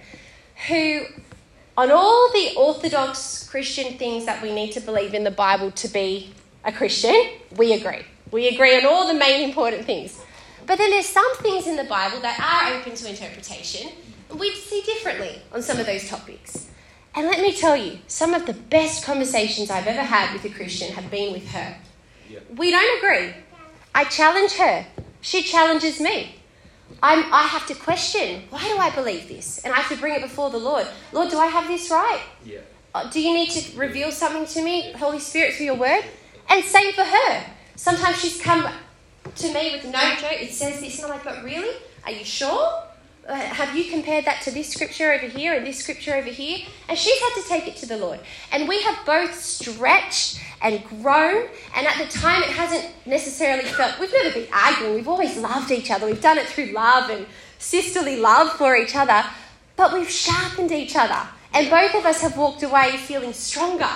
who, 0.69 1.03
on 1.77 1.91
all 1.91 2.31
the 2.33 2.55
orthodox 2.57 3.49
Christian 3.49 3.97
things 3.99 4.27
that 4.27 4.43
we 4.43 4.53
need 4.53 4.73
to 4.73 4.81
believe 4.81 5.15
in 5.15 5.25
the 5.25 5.31
Bible 5.31 5.71
to 5.71 5.89
be 5.89 6.33
a 6.65 6.73
Christian, 6.73 7.15
we 7.57 7.73
agree. 7.73 8.03
We 8.31 8.49
agree 8.49 8.77
on 8.77 8.87
all 8.87 9.07
the 9.07 9.15
main 9.15 9.49
important 9.49 9.85
things. 9.85 10.21
But 10.67 10.79
then 10.79 10.91
there's 10.91 11.07
some 11.07 11.37
things 11.37 11.67
in 11.67 11.77
the 11.77 11.85
Bible 11.85 12.21
that 12.21 12.39
are 12.41 12.79
open 12.79 12.95
to 12.95 13.09
interpretation, 13.09 13.91
and 14.31 14.39
we 14.39 14.55
see 14.55 14.83
differently 14.83 15.43
on 15.53 15.63
some 15.63 15.79
of 15.79 15.87
those 15.87 16.09
topics. 16.09 16.69
And 17.15 17.27
let 17.27 17.41
me 17.41 17.53
tell 17.53 17.77
you, 17.77 17.99
some 18.07 18.33
of 18.33 18.47
the 18.47 18.55
best 18.55 19.05
conversations 19.05 19.71
I've 19.71 19.87
ever 19.87 20.03
had 20.03 20.33
with 20.33 20.45
a 20.45 20.55
Christian 20.55 20.93
have 20.95 21.11
been 21.11 21.33
with 21.33 21.49
her. 21.49 21.77
We 22.57 22.71
don't 22.71 22.99
agree. 23.05 23.35
I 23.95 24.05
challenge 24.05 24.53
her, 24.53 24.87
she 25.21 25.43
challenges 25.43 26.01
me. 26.01 26.37
I'm, 27.03 27.33
I 27.33 27.43
have 27.43 27.67
to 27.67 27.75
question 27.75 28.43
why 28.51 28.63
do 28.63 28.77
I 28.79 28.91
believe 28.91 29.29
this? 29.29 29.59
And 29.65 29.73
I 29.73 29.79
have 29.79 29.95
to 29.95 30.01
bring 30.01 30.15
it 30.15 30.23
before 30.23 30.51
the 30.51 30.59
Lord. 30.59 30.87
Lord, 31.13 31.31
do 31.31 31.39
I 31.39 31.47
have 31.47 31.67
this 31.67 31.91
right? 31.91 32.21
Yeah. 32.45 32.61
Uh, 32.95 33.09
do 33.11 33.21
you 33.21 33.35
need 33.35 33.51
to 33.51 33.79
reveal 33.79 34.13
something 34.13 34.47
to 34.47 34.63
me, 34.63 34.93
Holy 34.93 35.19
Spirit, 35.19 35.55
through 35.55 35.67
your 35.67 35.75
word? 35.77 36.05
And 36.49 36.65
same 36.65 36.93
for 36.93 37.05
her. 37.05 37.45
Sometimes 37.77 38.21
she's 38.21 38.41
come 38.41 38.69
to 39.35 39.55
me 39.55 39.73
with 39.73 39.85
no 39.85 40.15
joke, 40.17 40.43
it 40.43 40.53
says 40.53 40.81
this, 40.81 41.03
and 41.03 41.07
I'm 41.07 41.19
like, 41.19 41.25
but 41.25 41.43
really? 41.45 41.77
Are 42.05 42.13
you 42.13 42.25
sure? 42.25 42.83
Uh, 43.27 43.37
have 43.37 43.77
you 43.77 43.85
compared 43.85 44.25
that 44.25 44.43
to 44.43 44.51
this 44.51 44.69
scripture 44.69 45.13
over 45.13 45.27
here 45.27 45.55
and 45.55 45.65
this 45.65 45.79
scripture 45.79 46.15
over 46.15 46.29
here? 46.29 46.59
And 46.89 46.99
she's 46.99 47.19
had 47.21 47.41
to 47.41 47.49
take 47.49 47.69
it 47.69 47.77
to 47.77 47.87
the 47.87 47.97
Lord. 47.97 48.19
And 48.51 48.69
we 48.69 48.83
have 48.83 49.07
both 49.07 49.35
stretched 49.35 50.41
and 50.61 50.85
grown, 50.85 51.49
and 51.75 51.87
at 51.87 51.99
the 51.99 52.19
time 52.19 52.43
it 52.43 52.51
hasn't 52.51 52.93
necessarily 53.07 53.65
felt, 53.65 53.99
we've 54.01 54.13
never 54.13 54.33
been 54.33 54.49
arguing, 54.53 54.95
we've 54.95 55.09
always 55.09 55.37
loved 55.37 55.71
each 55.71 55.91
other. 55.91 56.07
We've 56.07 56.21
done 56.21 56.39
it 56.39 56.47
through 56.47 56.73
love 56.73 57.11
and 57.11 57.27
sisterly 57.59 58.17
love 58.17 58.53
for 58.53 58.77
each 58.77 58.97
other, 58.97 59.25
but 59.77 59.93
we've 59.93 60.11
sharpened 60.11 60.73
each 60.73 60.97
other. 60.97 61.29
And 61.55 61.71
both 61.71 61.95
of 61.95 62.05
us 62.07 62.21
have 62.23 62.37
walked 62.37 62.63
away 62.63 62.97
feeling 62.97 63.33
stronger 63.33 63.91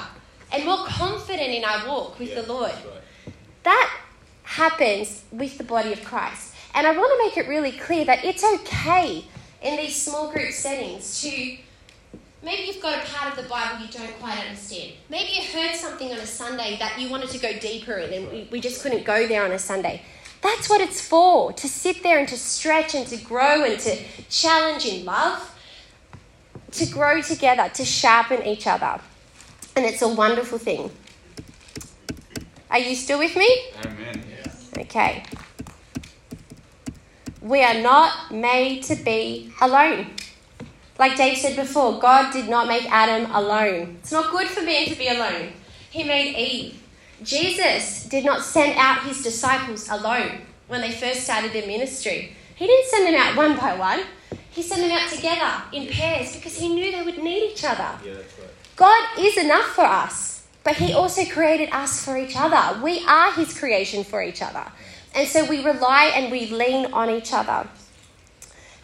and 0.53 0.65
more 0.65 0.85
confident 0.87 1.51
in 1.51 1.65
our 1.65 1.87
walk 1.89 2.19
with 2.19 2.31
yeah, 2.31 2.41
the 2.41 2.53
Lord. 2.53 2.71
Right. 2.71 3.35
That 3.65 4.01
happens 4.43 5.25
with 5.33 5.59
the 5.59 5.65
body 5.65 5.93
of 5.93 6.03
Christ. 6.05 6.55
And 6.75 6.87
I 6.87 6.97
want 6.97 7.11
to 7.11 7.25
make 7.27 7.37
it 7.37 7.49
really 7.49 7.73
clear 7.73 8.05
that 8.05 8.25
it's 8.25 8.45
okay 8.45 9.25
in 9.63 9.77
these 9.77 10.01
small 10.01 10.31
group 10.31 10.53
settings 10.53 11.23
to 11.23 11.57
maybe 12.43 12.63
you've 12.69 12.83
got 12.83 13.03
a 13.03 13.07
part 13.11 13.37
of 13.37 13.43
the 13.43 13.49
Bible 13.49 13.85
you 13.85 13.91
don't 13.91 14.19
quite 14.21 14.39
understand. 14.39 14.93
Maybe 15.09 15.33
you 15.33 15.43
heard 15.43 15.75
something 15.75 16.13
on 16.13 16.19
a 16.19 16.27
Sunday 16.27 16.77
that 16.79 17.01
you 17.01 17.11
wanted 17.11 17.31
to 17.31 17.39
go 17.39 17.59
deeper 17.59 17.95
in 17.95 18.13
and 18.13 18.31
we, 18.31 18.49
we 18.53 18.61
just 18.61 18.83
couldn't 18.83 19.05
go 19.05 19.27
there 19.27 19.45
on 19.45 19.53
a 19.53 19.59
Sunday. 19.59 20.03
That's 20.43 20.69
what 20.69 20.81
it's 20.81 21.01
for 21.01 21.53
to 21.53 21.69
sit 21.69 22.03
there 22.03 22.19
and 22.19 22.29
to 22.29 22.37
stretch 22.37 22.95
and 22.95 23.07
to 23.09 23.17
grow 23.17 23.65
and 23.65 23.81
to 23.81 23.97
challenge 24.29 24.87
in 24.87 25.05
love, 25.05 25.53
to 26.73 26.87
grow 26.87 27.21
together, 27.21 27.69
to 27.75 27.85
sharpen 27.85 28.47
each 28.47 28.67
other. 28.67 29.01
And 29.77 29.85
it's 29.85 30.03
a 30.03 30.09
wonderful 30.09 30.59
thing. 30.59 30.91
Are 32.71 32.79
you 32.79 32.95
still 32.95 33.19
with 33.19 33.37
me? 33.37 33.49
Amen. 33.85 34.25
Okay. 34.79 35.23
We 37.43 37.63
are 37.63 37.81
not 37.81 38.33
made 38.33 38.83
to 38.85 38.97
be 38.97 39.53
alone. 39.61 40.15
Like 40.99 41.17
Dave 41.17 41.37
said 41.37 41.57
before, 41.57 42.01
God 42.01 42.33
did 42.33 42.49
not 42.49 42.67
make 42.67 42.91
Adam 42.91 43.31
alone. 43.33 43.99
It's 44.01 44.13
not 44.13 44.33
good 44.33 44.49
for 44.49 44.63
man 44.63 44.87
to 44.87 44.97
be 44.97 45.09
alone. 45.09 45.53
He 45.91 46.05
made 46.05 46.35
Eve. 46.37 46.83
Jesus 47.23 48.05
did 48.05 48.25
not 48.25 48.43
send 48.43 48.77
out 48.79 49.03
his 49.05 49.23
disciples 49.23 49.89
alone. 49.91 50.41
when 50.69 50.81
they 50.81 50.91
first 50.91 51.21
started 51.25 51.53
their 51.53 51.67
ministry. 51.67 52.35
He 52.57 52.67
didn't 52.67 52.89
send 52.89 53.07
them 53.07 53.15
out 53.15 53.37
one 53.37 53.57
by 53.57 53.77
one. 53.77 54.01
He 54.51 54.63
sent 54.63 54.81
them 54.81 54.91
out 54.91 55.09
together 55.09 55.63
in 55.73 55.87
pairs 55.87 56.35
because 56.35 56.57
he 56.59 56.69
knew 56.69 56.91
they 56.91 57.03
would 57.03 57.23
need 57.23 57.53
each 57.53 57.65
other. 57.65 57.99
Yeah, 58.05 58.15
that's 58.15 58.39
right. 58.39 58.51
God 58.77 59.19
is 59.19 59.39
enough 59.39 59.65
for 59.75 59.85
us, 59.85 60.47
but 60.63 60.77
He 60.77 60.93
also 60.93 61.25
created 61.25 61.71
us 61.73 62.05
for 62.05 62.19
each 62.19 62.37
other. 62.37 62.79
We 62.83 63.05
are 63.07 63.33
His 63.33 63.59
creation 63.59 64.05
for 64.05 64.23
each 64.23 64.43
other. 64.43 64.65
And 65.15 65.27
so 65.27 65.47
we 65.47 65.65
rely 65.65 66.13
and 66.15 66.31
we 66.31 66.47
lean 66.51 66.93
on 66.93 67.09
each 67.09 67.33
other. 67.33 67.67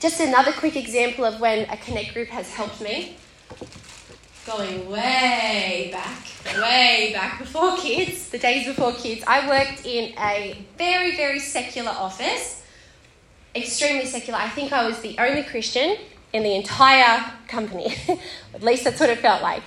Just 0.01 0.19
another 0.19 0.53
quick 0.53 0.77
example 0.77 1.27
of 1.27 1.41
when 1.41 1.69
a 1.69 1.77
Connect 1.77 2.15
group 2.15 2.29
has 2.29 2.53
helped 2.55 2.81
me. 2.81 3.17
Going 4.47 4.91
way 4.91 5.91
back, 5.93 6.27
way 6.57 7.11
back 7.13 7.39
before 7.39 7.77
kids, 7.77 8.31
the 8.31 8.39
days 8.39 8.67
before 8.67 8.95
kids, 8.95 9.23
I 9.27 9.47
worked 9.47 9.85
in 9.85 10.15
a 10.19 10.65
very, 10.79 11.15
very 11.17 11.39
secular 11.39 11.91
office. 11.91 12.65
Extremely 13.55 14.07
secular. 14.07 14.39
I 14.39 14.49
think 14.49 14.73
I 14.73 14.89
was 14.89 15.01
the 15.01 15.17
only 15.19 15.43
Christian 15.43 15.99
in 16.33 16.43
the 16.43 16.55
entire 16.57 17.31
company. 17.47 17.95
At 18.55 18.63
least 18.63 18.85
that's 18.85 18.99
what 18.99 19.11
it 19.11 19.19
felt 19.19 19.43
like. 19.43 19.63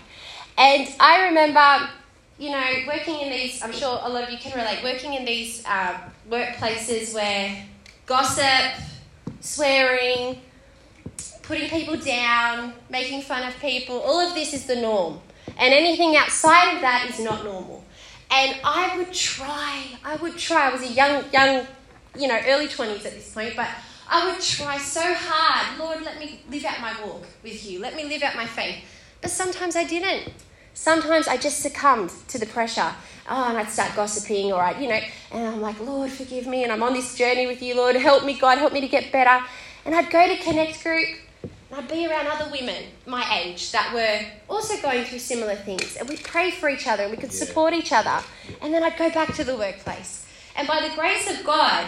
And 0.57 0.87
I 0.99 1.27
remember, 1.27 1.89
you 2.37 2.51
know, 2.51 2.65
working 2.87 3.19
in 3.19 3.29
these, 3.29 3.61
I'm 3.61 3.73
sure 3.73 3.99
a 4.01 4.09
lot 4.09 4.23
of 4.23 4.29
you 4.29 4.37
can 4.37 4.57
relate, 4.57 4.83
working 4.83 5.13
in 5.13 5.25
these 5.25 5.63
uh, 5.65 5.97
workplaces 6.29 7.13
where 7.13 7.65
gossip, 8.05 8.81
swearing, 9.41 10.41
putting 11.43 11.69
people 11.69 11.97
down, 11.97 12.73
making 12.89 13.21
fun 13.21 13.47
of 13.47 13.57
people, 13.59 13.99
all 13.99 14.19
of 14.19 14.33
this 14.33 14.53
is 14.53 14.65
the 14.65 14.75
norm. 14.75 15.19
And 15.57 15.73
anything 15.73 16.15
outside 16.15 16.75
of 16.75 16.81
that 16.81 17.07
is 17.09 17.19
not 17.19 17.43
normal. 17.43 17.83
And 18.31 18.57
I 18.63 18.97
would 18.97 19.13
try, 19.13 19.83
I 20.03 20.15
would 20.15 20.37
try. 20.37 20.69
I 20.69 20.73
was 20.73 20.81
a 20.81 20.91
young, 20.91 21.23
young, 21.31 21.67
you 22.17 22.27
know, 22.27 22.39
early 22.47 22.67
20s 22.67 23.05
at 23.05 23.13
this 23.13 23.33
point, 23.33 23.55
but 23.55 23.67
I 24.09 24.31
would 24.31 24.41
try 24.41 24.77
so 24.77 25.01
hard. 25.13 25.79
Lord, 25.79 26.03
let 26.03 26.19
me 26.19 26.41
live 26.49 26.65
out 26.65 26.81
my 26.81 26.93
walk 27.05 27.25
with 27.43 27.69
you. 27.69 27.79
Let 27.79 27.95
me 27.95 28.05
live 28.05 28.23
out 28.23 28.35
my 28.35 28.45
faith. 28.45 28.83
But 29.21 29.31
sometimes 29.31 29.75
I 29.75 29.83
didn't. 29.83 30.33
Sometimes 30.75 31.27
I 31.27 31.37
just 31.37 31.61
succumbed 31.61 32.11
to 32.27 32.37
the 32.37 32.45
pressure. 32.45 32.93
Oh, 33.27 33.45
and 33.49 33.57
I'd 33.57 33.69
start 33.69 33.95
gossiping, 33.95 34.51
or 34.53 34.61
I, 34.61 34.77
you 34.79 34.87
know, 34.87 34.99
and 35.31 35.47
I'm 35.47 35.61
like, 35.61 35.79
Lord, 35.79 36.11
forgive 36.11 36.45
me, 36.45 36.63
and 36.63 36.71
I'm 36.71 36.83
on 36.83 36.93
this 36.93 37.17
journey 37.17 37.47
with 37.47 37.63
you, 37.63 37.75
Lord, 37.75 37.95
help 37.95 38.23
me, 38.23 38.37
God, 38.37 38.59
help 38.59 38.71
me 38.71 38.81
to 38.81 38.87
get 38.87 39.11
better. 39.11 39.43
And 39.83 39.95
I'd 39.95 40.11
go 40.11 40.27
to 40.27 40.35
Connect 40.43 40.83
Group, 40.83 41.07
and 41.41 41.51
I'd 41.79 41.87
be 41.87 42.05
around 42.05 42.27
other 42.27 42.51
women 42.51 42.83
my 43.07 43.25
age 43.41 43.71
that 43.71 43.91
were 43.95 44.27
also 44.47 44.79
going 44.81 45.05
through 45.05 45.19
similar 45.19 45.55
things, 45.55 45.95
and 45.95 46.07
we'd 46.07 46.23
pray 46.23 46.51
for 46.51 46.69
each 46.69 46.85
other, 46.87 47.03
and 47.03 47.11
we 47.11 47.17
could 47.17 47.31
Yeah. 47.33 47.45
support 47.45 47.73
each 47.73 47.91
other. 47.91 48.21
And 48.61 48.71
then 48.73 48.83
I'd 48.83 48.97
go 48.97 49.09
back 49.09 49.33
to 49.35 49.43
the 49.43 49.55
workplace. 49.55 50.25
And 50.55 50.67
by 50.67 50.87
the 50.87 50.93
grace 50.93 51.27
of 51.27 51.43
God, 51.43 51.85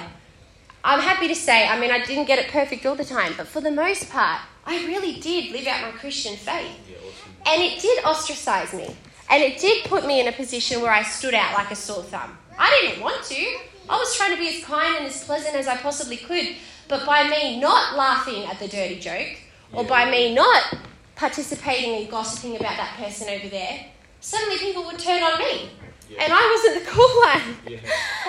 I'm 0.83 0.99
happy 0.99 1.27
to 1.27 1.35
say, 1.35 1.67
I 1.67 1.79
mean, 1.79 1.91
I 1.91 2.05
didn't 2.05 2.25
get 2.25 2.39
it 2.39 2.49
perfect 2.49 2.85
all 2.85 2.95
the 2.95 3.05
time, 3.05 3.33
but 3.35 3.47
for 3.47 3.61
the 3.61 3.71
most 3.71 4.09
part, 4.09 4.41
I 4.65 4.85
really 4.85 5.19
did 5.19 5.51
live 5.51 5.67
out 5.67 5.81
my 5.81 5.91
Christian 5.97 6.35
faith. 6.35 6.71
Yeah, 6.89 6.97
awesome. 6.97 7.31
And 7.45 7.61
it 7.61 7.81
did 7.81 8.03
ostracize 8.05 8.73
me. 8.73 8.95
And 9.29 9.43
it 9.43 9.59
did 9.59 9.85
put 9.85 10.05
me 10.05 10.21
in 10.21 10.27
a 10.27 10.31
position 10.31 10.81
where 10.81 10.91
I 10.91 11.03
stood 11.03 11.33
out 11.33 11.53
like 11.53 11.71
a 11.71 11.75
sore 11.75 12.03
thumb. 12.03 12.37
I 12.57 12.69
didn't 12.81 13.03
want 13.03 13.23
to. 13.25 13.57
I 13.89 13.97
was 13.97 14.15
trying 14.15 14.31
to 14.31 14.37
be 14.37 14.47
as 14.47 14.63
kind 14.63 14.97
and 14.97 15.05
as 15.05 15.23
pleasant 15.23 15.55
as 15.55 15.67
I 15.67 15.77
possibly 15.77 16.17
could. 16.17 16.55
But 16.87 17.05
by 17.05 17.27
me 17.29 17.59
not 17.59 17.97
laughing 17.97 18.45
at 18.45 18.59
the 18.59 18.67
dirty 18.67 18.99
joke, 18.99 19.37
or 19.73 19.83
by 19.83 20.09
me 20.09 20.33
not 20.33 20.77
participating 21.15 21.95
and 21.95 22.09
gossiping 22.09 22.55
about 22.55 22.77
that 22.77 22.95
person 22.97 23.27
over 23.29 23.49
there, 23.49 23.85
suddenly 24.21 24.57
people 24.57 24.85
would 24.85 24.99
turn 24.99 25.21
on 25.21 25.39
me. 25.39 25.71
Yeah. 26.09 26.23
And 26.23 26.33
I 26.33 26.43
wasn't 26.55 26.85
the 26.85 26.91
cool 26.91 27.11
one. 27.21 27.57
Yeah. 27.67 27.79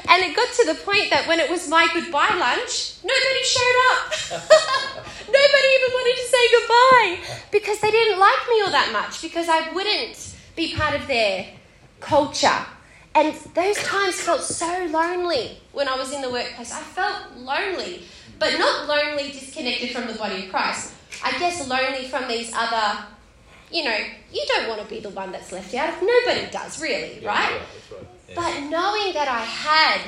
And 0.08 0.22
it 0.24 0.34
got 0.34 0.52
to 0.52 0.64
the 0.66 0.74
point 0.74 1.10
that 1.10 1.26
when 1.28 1.38
it 1.38 1.50
was 1.50 1.68
my 1.68 1.86
goodbye 1.92 2.34
lunch, 2.34 2.94
nobody 3.04 3.42
showed 3.44 3.78
up. 3.92 4.12
nobody 5.28 5.68
even 5.76 5.90
wanted 5.92 6.16
to 6.16 6.26
say 6.28 6.44
goodbye 6.56 7.40
because 7.52 7.80
they 7.80 7.90
didn't 7.90 8.18
like 8.18 8.42
me 8.48 8.62
all 8.62 8.70
that 8.70 8.90
much 8.92 9.22
because 9.22 9.48
I 9.48 9.72
wouldn't 9.72 10.34
be 10.56 10.74
part 10.74 10.94
of 10.94 11.06
their 11.06 11.46
culture. 12.00 12.66
And 13.14 13.34
those 13.54 13.76
times 13.78 14.20
felt 14.20 14.42
so 14.42 14.88
lonely 14.90 15.58
when 15.72 15.88
I 15.88 15.96
was 15.96 16.12
in 16.12 16.22
the 16.22 16.30
workplace. 16.30 16.72
I 16.72 16.80
felt 16.80 17.36
lonely, 17.36 18.04
but 18.38 18.58
not 18.58 18.88
lonely 18.88 19.30
disconnected 19.30 19.90
from 19.90 20.06
the 20.06 20.14
body 20.14 20.44
of 20.44 20.50
Christ. 20.50 20.94
I 21.24 21.36
guess 21.38 21.66
lonely 21.68 22.06
from 22.06 22.28
these 22.28 22.52
other, 22.54 23.04
you 23.70 23.84
know, 23.84 23.96
you 24.32 24.44
don't 24.48 24.68
want 24.68 24.80
to 24.82 24.88
be 24.88 25.00
the 25.00 25.10
one 25.10 25.32
that's 25.32 25.52
left 25.52 25.74
out. 25.74 25.94
Nobody 26.02 26.50
does, 26.50 26.80
really, 26.80 27.20
Yeah, 27.22 27.28
right? 27.28 27.50
yeah, 27.52 27.56
right. 27.96 28.06
Yeah. 28.28 28.34
But 28.34 28.60
knowing 28.70 29.12
that 29.14 29.28
I 29.28 29.40
had 29.40 30.00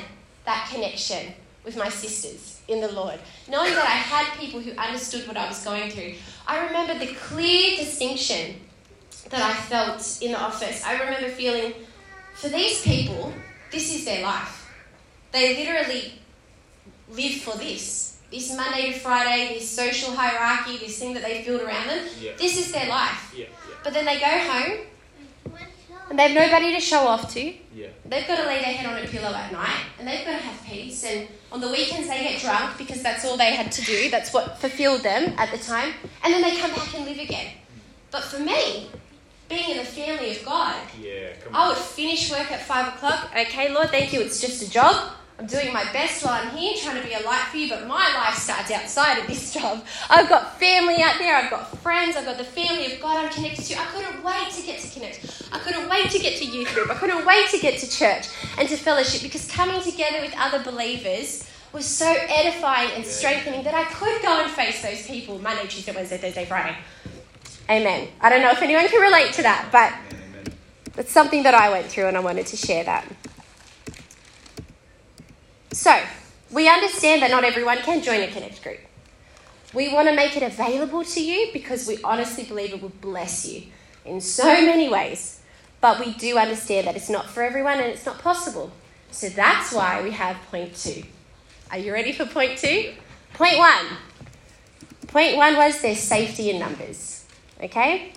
that 0.45 0.69
connection 0.71 1.33
with 1.63 1.77
my 1.77 1.89
sisters 1.89 2.61
in 2.67 2.81
the 2.81 2.91
Lord, 2.91 3.19
knowing 3.47 3.73
that 3.73 3.85
I 3.85 3.97
had 4.13 4.37
people 4.39 4.59
who 4.59 4.71
understood 4.71 5.27
what 5.27 5.37
I 5.37 5.47
was 5.47 5.63
going 5.63 5.91
through, 5.91 6.13
I 6.47 6.65
remember 6.65 6.97
the 6.97 7.13
clear 7.13 7.77
distinction 7.77 8.61
that 9.29 9.41
I 9.41 9.53
felt 9.53 10.19
in 10.21 10.31
the 10.31 10.39
office. 10.39 10.83
I 10.83 10.99
remember 10.99 11.29
feeling, 11.29 11.73
for 12.33 12.49
these 12.49 12.81
people, 12.81 13.33
this 13.71 13.93
is 13.93 14.05
their 14.05 14.23
life. 14.23 14.57
They 15.31 15.55
literally 15.63 16.13
live 17.09 17.41
for 17.41 17.57
this. 17.57 18.17
This 18.31 18.55
Monday 18.55 18.93
to 18.93 18.99
Friday, 18.99 19.55
this 19.55 19.69
social 19.69 20.13
hierarchy, 20.15 20.77
this 20.77 20.97
thing 20.97 21.13
that 21.15 21.23
they've 21.23 21.45
built 21.45 21.61
around 21.61 21.87
them, 21.87 22.05
Yeah. 22.19 22.31
this 22.37 22.57
is 22.57 22.71
their 22.71 22.87
life. 22.87 23.33
Yeah, 23.35 23.47
But 23.83 23.93
then 23.93 24.05
they 24.05 24.19
go 24.19 24.25
home 24.25 24.77
and 26.09 26.17
they 26.17 26.23
have 26.29 26.31
nobody 26.33 26.73
to 26.73 26.79
show 26.79 26.99
off 27.07 27.33
to. 27.33 27.41
yeah, 27.41 27.53
yeah. 27.75 27.87
They've 28.05 28.25
got 28.27 28.37
to 28.37 28.45
lay 28.45 28.55
their 28.59 28.73
head 28.73 28.85
on 28.85 28.97
a 29.03 29.07
pillow 29.07 29.33
at 29.33 29.51
night 29.51 29.83
and 29.99 30.07
they've 30.07 30.23
got 30.25 30.31
to 30.31 30.43
have 30.43 30.65
peace. 30.65 31.03
And 31.03 31.27
on 31.51 31.59
the 31.59 31.67
weekends, 31.69 32.07
they 32.07 32.23
get 32.23 32.39
drunk 32.41 32.77
because 32.77 33.01
that's 33.03 33.25
all 33.25 33.35
they 33.35 33.53
had 33.53 33.69
to 33.73 33.81
do. 33.81 34.09
That's 34.09 34.31
what 34.33 34.57
fulfilled 34.59 35.03
them 35.03 35.33
at 35.37 35.51
the 35.51 35.57
time. 35.57 35.93
And 36.23 36.33
then 36.33 36.41
they 36.41 36.55
come 36.55 36.71
back 36.71 36.93
and 36.95 37.05
live 37.05 37.19
again. 37.19 37.51
But 38.11 38.23
for 38.23 38.39
me, 38.39 38.89
being 39.49 39.71
in 39.71 39.77
the 39.77 39.83
family 39.83 40.31
of 40.37 40.45
God, 40.45 40.75
Yeah, 41.01 41.33
come 41.43 41.53
I 41.53 41.67
would 41.67 41.77
finish 41.77 42.31
work 42.31 42.49
at 42.49 42.61
five 42.61 42.87
o'clock. 42.93 43.29
Okay, 43.37 43.73
Lord, 43.73 43.89
thank 43.89 44.13
you. 44.13 44.21
It's 44.21 44.39
just 44.39 44.61
a 44.61 44.69
job. 44.69 45.11
I'm 45.41 45.47
doing 45.47 45.73
my 45.73 45.91
best 45.91 46.23
while 46.23 46.39
I'm 46.39 46.55
here, 46.55 46.75
trying 46.77 47.01
to 47.01 47.07
be 47.07 47.15
a 47.15 47.19
light 47.21 47.47
for 47.49 47.57
you, 47.57 47.67
but 47.67 47.87
my 47.87 48.13
life 48.13 48.35
starts 48.35 48.69
outside 48.69 49.17
of 49.17 49.25
this 49.25 49.51
job. 49.55 49.83
I've 50.07 50.29
got 50.29 50.59
family 50.59 51.01
out 51.01 51.17
there, 51.17 51.35
I've 51.35 51.49
got 51.49 51.75
friends, 51.79 52.15
I've 52.15 52.25
got 52.25 52.37
the 52.37 52.43
family 52.43 52.93
of 52.93 53.01
God 53.01 53.25
I'm 53.25 53.31
connected 53.31 53.65
to. 53.65 53.79
I 53.79 53.85
couldn't 53.85 54.23
wait 54.23 54.51
to 54.51 54.61
get 54.61 54.79
to 54.81 54.87
connect. 54.91 55.43
I 55.51 55.57
couldn't 55.57 55.89
wait 55.89 56.11
to 56.11 56.19
get 56.19 56.37
to 56.37 56.45
youth 56.45 56.71
group. 56.75 56.91
I 56.91 56.93
couldn't 56.93 57.25
wait 57.25 57.49
to 57.49 57.57
get 57.57 57.79
to 57.79 57.89
church 57.89 58.27
and 58.59 58.69
to 58.69 58.77
fellowship 58.77 59.23
because 59.23 59.49
coming 59.51 59.81
together 59.81 60.21
with 60.21 60.35
other 60.37 60.61
believers 60.61 61.49
was 61.73 61.87
so 61.87 62.05
edifying 62.29 62.91
and 62.91 63.03
strengthening 63.03 63.63
that 63.63 63.73
I 63.73 63.85
could 63.85 64.21
go 64.21 64.43
and 64.43 64.51
face 64.51 64.83
those 64.83 65.07
people 65.07 65.39
Monday, 65.39 65.65
Tuesday, 65.65 65.91
Wednesday, 65.91 66.19
Thursday, 66.19 66.45
Friday. 66.45 66.77
Amen. 67.67 68.09
I 68.21 68.29
don't 68.29 68.43
know 68.43 68.51
if 68.51 68.61
anyone 68.61 68.87
can 68.87 69.01
relate 69.01 69.33
to 69.33 69.41
that, 69.41 69.69
but 69.71 69.91
it's 70.99 71.11
something 71.11 71.41
that 71.41 71.55
I 71.55 71.71
went 71.71 71.87
through 71.87 72.05
and 72.05 72.15
I 72.15 72.19
wanted 72.19 72.45
to 72.45 72.57
share 72.57 72.83
that. 72.83 73.07
So, 75.73 75.97
we 76.51 76.67
understand 76.67 77.21
that 77.21 77.31
not 77.31 77.43
everyone 77.43 77.77
can 77.79 78.01
join 78.01 78.21
a 78.21 78.27
Connect 78.27 78.61
group. 78.61 78.79
We 79.73 79.93
want 79.93 80.09
to 80.09 80.15
make 80.15 80.35
it 80.35 80.43
available 80.43 81.05
to 81.05 81.23
you 81.23 81.49
because 81.53 81.87
we 81.87 81.97
honestly 82.03 82.43
believe 82.43 82.73
it 82.73 82.81
will 82.81 82.89
bless 82.89 83.47
you 83.47 83.63
in 84.03 84.19
so 84.19 84.43
many 84.43 84.89
ways. 84.89 85.41
But 85.79 85.99
we 85.99 86.13
do 86.13 86.37
understand 86.37 86.87
that 86.87 86.95
it's 86.95 87.09
not 87.09 87.29
for 87.29 87.41
everyone 87.41 87.79
and 87.79 87.87
it's 87.87 88.05
not 88.05 88.19
possible. 88.19 88.71
So 89.11 89.29
that's 89.29 89.71
why 89.71 90.01
we 90.01 90.11
have 90.11 90.35
point 90.49 90.75
two. 90.75 91.03
Are 91.71 91.77
you 91.77 91.93
ready 91.93 92.11
for 92.11 92.25
point 92.25 92.57
two? 92.57 92.93
Point 93.33 93.57
one. 93.57 93.85
Point 95.07 95.37
one 95.37 95.55
was 95.55 95.81
there's 95.81 95.99
safety 95.99 96.49
in 96.49 96.59
numbers. 96.59 97.25
Okay? 97.63 98.11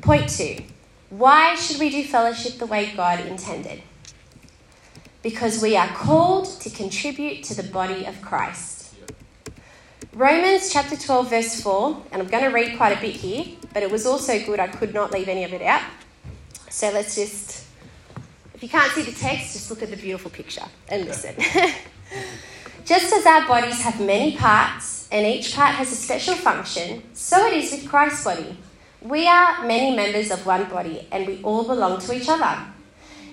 Point 0.00 0.30
two. 0.30 0.56
Why 1.10 1.54
should 1.54 1.78
we 1.78 1.90
do 1.90 2.02
fellowship 2.04 2.58
the 2.58 2.66
way 2.66 2.92
God 2.96 3.20
intended? 3.20 3.82
Because 5.22 5.62
we 5.62 5.76
are 5.76 5.88
called 5.88 6.46
to 6.60 6.70
contribute 6.70 7.44
to 7.44 7.54
the 7.54 7.62
body 7.62 8.06
of 8.06 8.20
Christ. 8.22 8.94
Romans 10.14 10.72
chapter 10.72 10.96
12, 10.96 11.30
verse 11.30 11.62
4, 11.62 12.02
and 12.10 12.20
I'm 12.20 12.28
going 12.28 12.42
to 12.42 12.50
read 12.50 12.76
quite 12.76 12.96
a 12.96 13.00
bit 13.00 13.14
here, 13.14 13.44
but 13.72 13.82
it 13.82 13.90
was 13.90 14.06
also 14.06 14.44
good, 14.44 14.58
I 14.58 14.66
could 14.66 14.92
not 14.92 15.12
leave 15.12 15.28
any 15.28 15.44
of 15.44 15.52
it 15.52 15.62
out. 15.62 15.82
So 16.68 16.90
let's 16.90 17.14
just, 17.14 17.64
if 18.54 18.62
you 18.62 18.68
can't 18.68 18.90
see 18.92 19.02
the 19.02 19.12
text, 19.12 19.52
just 19.52 19.70
look 19.70 19.82
at 19.82 19.90
the 19.90 19.96
beautiful 19.96 20.30
picture 20.30 20.64
and 20.88 21.04
listen. 21.04 21.36
just 22.84 23.12
as 23.12 23.24
our 23.24 23.46
bodies 23.46 23.80
have 23.82 24.00
many 24.00 24.36
parts, 24.36 25.08
and 25.12 25.26
each 25.26 25.54
part 25.54 25.74
has 25.74 25.92
a 25.92 25.96
special 25.96 26.34
function, 26.34 27.02
so 27.12 27.46
it 27.46 27.52
is 27.52 27.70
with 27.72 27.88
Christ's 27.88 28.24
body. 28.24 28.56
We 29.00 29.26
are 29.26 29.64
many 29.66 29.94
members 29.94 30.30
of 30.30 30.44
one 30.44 30.68
body, 30.68 31.06
and 31.12 31.26
we 31.26 31.42
all 31.42 31.64
belong 31.64 32.00
to 32.00 32.14
each 32.14 32.28
other. 32.28 32.69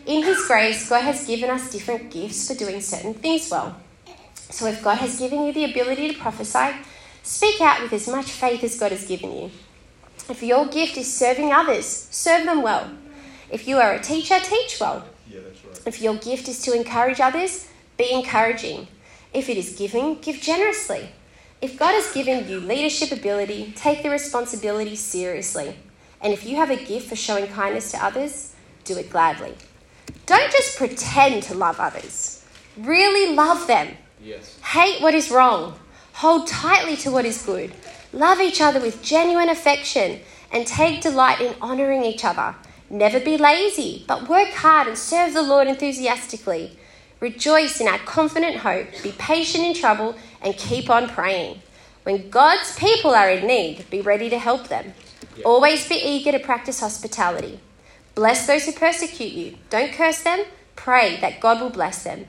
In 0.07 0.23
His 0.23 0.47
grace, 0.47 0.89
God 0.89 1.03
has 1.03 1.27
given 1.27 1.49
us 1.49 1.69
different 1.69 2.09
gifts 2.09 2.47
for 2.47 2.55
doing 2.55 2.79
certain 2.79 3.13
things 3.13 3.51
well. 3.51 3.75
So 4.49 4.65
if 4.65 4.81
God 4.81 4.99
has 4.99 5.19
given 5.19 5.43
you 5.43 5.51
the 5.51 5.65
ability 5.65 6.13
to 6.13 6.19
prophesy, 6.19 6.77
speak 7.23 7.59
out 7.59 7.81
with 7.81 7.91
as 7.91 8.07
much 8.07 8.31
faith 8.31 8.63
as 8.63 8.79
God 8.79 8.93
has 8.93 9.05
given 9.05 9.33
you. 9.33 9.51
If 10.29 10.41
your 10.41 10.65
gift 10.67 10.95
is 10.95 11.13
serving 11.13 11.51
others, 11.51 11.85
serve 11.85 12.45
them 12.45 12.61
well. 12.61 12.89
If 13.51 13.67
you 13.67 13.77
are 13.77 13.93
a 13.93 14.01
teacher, 14.01 14.39
teach 14.39 14.79
well. 14.79 15.05
Yeah, 15.29 15.41
that's 15.43 15.63
right. 15.65 15.81
If 15.85 16.01
your 16.01 16.15
gift 16.15 16.47
is 16.47 16.61
to 16.61 16.73
encourage 16.73 17.19
others, 17.19 17.67
Be 17.97 18.13
encouraging. 18.13 18.87
If 19.33 19.49
it 19.49 19.57
is 19.57 19.75
giving, 19.75 20.19
give 20.21 20.39
generously. 20.39 21.09
If 21.61 21.79
God 21.79 21.93
has 21.93 22.13
given 22.13 22.47
you 22.47 22.59
leadership 22.59 23.11
ability, 23.11 23.73
take 23.75 24.03
the 24.03 24.11
responsibility 24.11 24.95
seriously. 24.95 25.75
And 26.21 26.31
if 26.31 26.45
you 26.45 26.57
have 26.57 26.69
a 26.69 26.75
gift 26.75 27.09
for 27.09 27.15
showing 27.15 27.47
kindness 27.47 27.91
to 27.91 28.05
others, 28.05 28.53
do 28.83 28.97
it 28.97 29.09
gladly. 29.09 29.55
Don't 30.25 30.51
just 30.51 30.77
pretend 30.77 31.43
to 31.43 31.53
love 31.53 31.79
others. 31.79 32.45
Really 32.77 33.35
love 33.35 33.67
them. 33.67 33.95
Yes. 34.21 34.59
Hate 34.59 35.01
what 35.01 35.13
is 35.13 35.31
wrong. 35.31 35.79
Hold 36.13 36.47
tightly 36.47 36.95
to 36.97 37.11
what 37.11 37.25
is 37.25 37.41
good. 37.43 37.73
Love 38.11 38.39
each 38.39 38.61
other 38.61 38.79
with 38.79 39.03
genuine 39.03 39.49
affection 39.49 40.19
and 40.51 40.65
take 40.65 41.01
delight 41.01 41.41
in 41.41 41.55
honouring 41.61 42.03
each 42.03 42.25
other. 42.25 42.55
Never 42.89 43.19
be 43.19 43.37
lazy, 43.37 44.05
but 44.07 44.29
work 44.29 44.49
hard 44.49 44.87
and 44.87 44.97
serve 44.97 45.33
the 45.33 45.41
Lord 45.41 45.67
enthusiastically. 45.67 46.77
Rejoice 47.19 47.81
in 47.81 47.87
our 47.87 47.97
confident 47.99 48.57
hope, 48.57 48.87
be 49.03 49.11
patient 49.11 49.63
in 49.65 49.73
trouble, 49.73 50.15
and 50.41 50.55
keep 50.55 50.89
on 50.89 51.09
praying. 51.09 51.61
When 52.03 52.29
God's 52.29 52.75
people 52.77 53.11
are 53.11 53.29
in 53.29 53.45
need, 53.45 53.89
be 53.89 54.01
ready 54.01 54.29
to 54.29 54.39
help 54.39 54.69
them. 54.69 54.93
Always 55.43 55.87
be 55.89 55.95
eager 55.95 56.31
to 56.31 56.39
practice 56.39 56.79
hospitality. 56.79 57.59
Bless 58.17 58.47
those 58.47 58.65
who 58.65 58.71
persecute 58.71 59.32
you. 59.32 59.58
Don't 59.69 59.93
curse 59.93 60.23
them. 60.23 60.43
Pray 60.75 61.19
that 61.21 61.39
God 61.39 61.62
will 61.62 61.69
bless 61.69 62.03
them. 62.03 62.25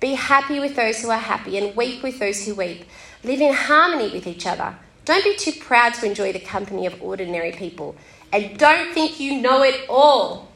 Be 0.00 0.14
happy 0.14 0.58
with 0.58 0.74
those 0.74 1.00
who 1.00 1.10
are 1.10 1.18
happy 1.20 1.56
and 1.56 1.76
weep 1.76 2.02
with 2.02 2.18
those 2.18 2.44
who 2.44 2.56
weep. 2.56 2.84
Live 3.22 3.40
in 3.40 3.54
harmony 3.54 4.10
with 4.10 4.26
each 4.26 4.44
other. 4.44 4.74
Don't 5.04 5.22
be 5.22 5.36
too 5.36 5.52
proud 5.52 5.94
to 5.94 6.06
enjoy 6.06 6.32
the 6.32 6.40
company 6.40 6.84
of 6.84 7.00
ordinary 7.00 7.52
people. 7.52 7.94
And 8.32 8.58
don't 8.58 8.92
think 8.92 9.20
you 9.20 9.40
know 9.40 9.62
it 9.62 9.88
all. 9.88 10.48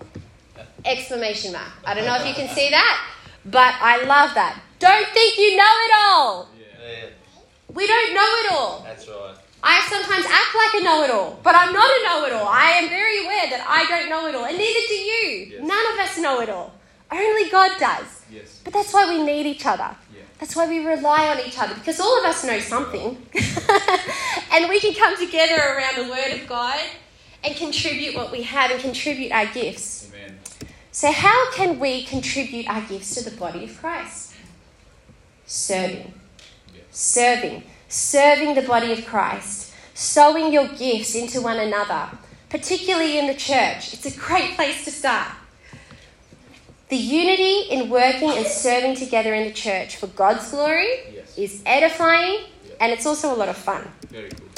Exclamation 0.85 1.53
mark. 1.53 1.71
I 1.85 1.95
don't 1.95 2.05
know 2.05 2.17
if 2.17 2.27
you 2.27 2.35
can 2.35 2.53
see 2.53 2.71
that, 2.71 3.01
but 3.45 3.75
I 3.81 4.03
love 4.03 4.35
that. 4.35 4.61
Don't 4.81 5.07
think 5.11 5.39
you 5.39 5.57
know 5.57 5.63
it 5.87 5.93
all. 6.05 6.49
Yeah. 6.59 7.11
We 7.73 7.87
don't 7.87 8.13
know 8.13 8.21
it 8.21 8.53
all. 8.53 8.83
That's 8.85 9.07
right. 9.07 9.37
I 9.66 9.81
sometimes 9.88 10.27
act 10.27 10.53
like 10.55 10.83
a 10.83 10.85
know 10.85 11.03
it 11.05 11.11
all, 11.11 11.40
but 11.42 11.55
I'm 11.57 11.72
not 11.72 11.90
a 11.90 12.05
know 12.05 12.27
it 12.27 12.33
all. 12.35 12.46
I 12.46 12.72
am 12.72 12.90
very 12.90 13.24
aware 13.24 13.48
that 13.48 13.64
I 13.66 13.87
don't 13.87 14.11
know 14.11 14.27
it 14.27 14.35
all, 14.35 14.44
and 14.44 14.59
neither 14.59 14.87
do 14.87 14.94
you. 14.94 15.29
Yes. 15.53 15.62
None 15.62 15.92
of 15.92 15.98
us 16.00 16.18
know 16.18 16.40
it 16.42 16.50
all. 16.50 16.74
Only 17.11 17.48
God 17.48 17.72
does. 17.81 18.27
Yes. 18.31 18.61
But 18.62 18.74
that's 18.74 18.92
why 18.92 19.09
we 19.09 19.22
need 19.22 19.46
each 19.46 19.64
other. 19.64 19.96
Yeah. 20.14 20.20
That's 20.38 20.55
why 20.55 20.68
we 20.68 20.85
rely 20.85 21.29
on 21.29 21.40
each 21.40 21.59
other 21.59 21.74
because 21.74 21.98
all 21.98 22.18
of 22.18 22.27
us 22.27 22.44
know 22.44 22.61
something. 22.61 23.16
and 24.53 24.68
we 24.68 24.81
can 24.81 24.92
come 24.92 25.16
together 25.16 25.57
around 25.57 25.96
the 25.96 26.11
Word 26.11 26.38
of 26.38 26.46
God 26.46 26.79
and 27.42 27.57
contribute 27.57 28.14
what 28.14 28.33
we 28.33 28.42
have 28.42 28.70
and 28.70 28.81
contribute 28.81 29.33
our 29.33 29.46
gifts. 29.46 30.11
Amen. 30.12 30.38
So, 30.92 31.11
how 31.11 31.53
can 31.53 31.79
we 31.79 32.05
contribute 32.05 32.68
our 32.68 32.83
gifts 32.83 33.14
to 33.14 33.31
the 33.31 33.35
body 33.35 33.64
of 33.64 33.79
Christ? 33.81 34.35
Serving. 35.46 36.12
Yes. 36.74 36.85
Serving. 36.90 37.62
Serving 37.95 38.57
the 38.57 38.63
body 38.63 38.91
of 38.91 39.07
Christ. 39.07 39.73
Sowing 39.95 40.53
your 40.53 40.67
gifts 40.67 41.15
into 41.15 41.41
one 41.41 41.61
another, 41.61 42.09
particularly 42.49 43.21
in 43.21 43.29
the 43.29 43.35
church. 43.35 43.95
It's 43.95 44.05
a 44.05 44.19
great 44.19 44.57
place 44.57 44.85
to 44.85 44.91
start. 44.91 45.29
The 46.89 46.97
unity 46.97 47.71
in 47.71 47.89
working 47.89 48.33
and 48.33 48.45
serving 48.47 48.97
together 48.97 49.33
in 49.33 49.45
the 49.45 49.53
church 49.53 49.95
for 49.95 50.09
God's 50.09 50.51
glory 50.51 50.89
Yes. 51.15 51.39
is 51.39 51.63
edifying 51.65 52.41
and 52.81 52.91
it's 52.91 53.07
also 53.07 53.33
a 53.33 53.37
lot 53.37 53.49
of 53.49 53.57
fun. 53.57 53.89
Very 54.11 54.31
cool. 54.31 54.49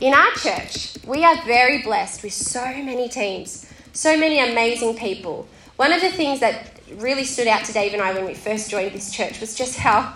In 0.00 0.14
our 0.14 0.32
church, 0.32 0.96
we 1.06 1.22
are 1.26 1.44
very 1.44 1.82
blessed 1.82 2.22
with 2.22 2.32
so 2.32 2.64
many 2.64 3.10
teams, 3.10 3.66
so 3.92 4.16
many 4.16 4.38
amazing 4.40 4.96
people. 4.96 5.46
One 5.76 5.92
of 5.92 6.00
the 6.00 6.10
things 6.10 6.40
that 6.40 6.80
really 6.96 7.24
stood 7.24 7.48
out 7.48 7.66
to 7.66 7.72
Dave 7.74 7.92
and 7.92 8.00
I 8.00 8.14
when 8.14 8.24
we 8.24 8.32
first 8.32 8.70
joined 8.70 8.92
this 8.92 9.12
church 9.12 9.40
was 9.40 9.54
just 9.54 9.76
how 9.76 10.14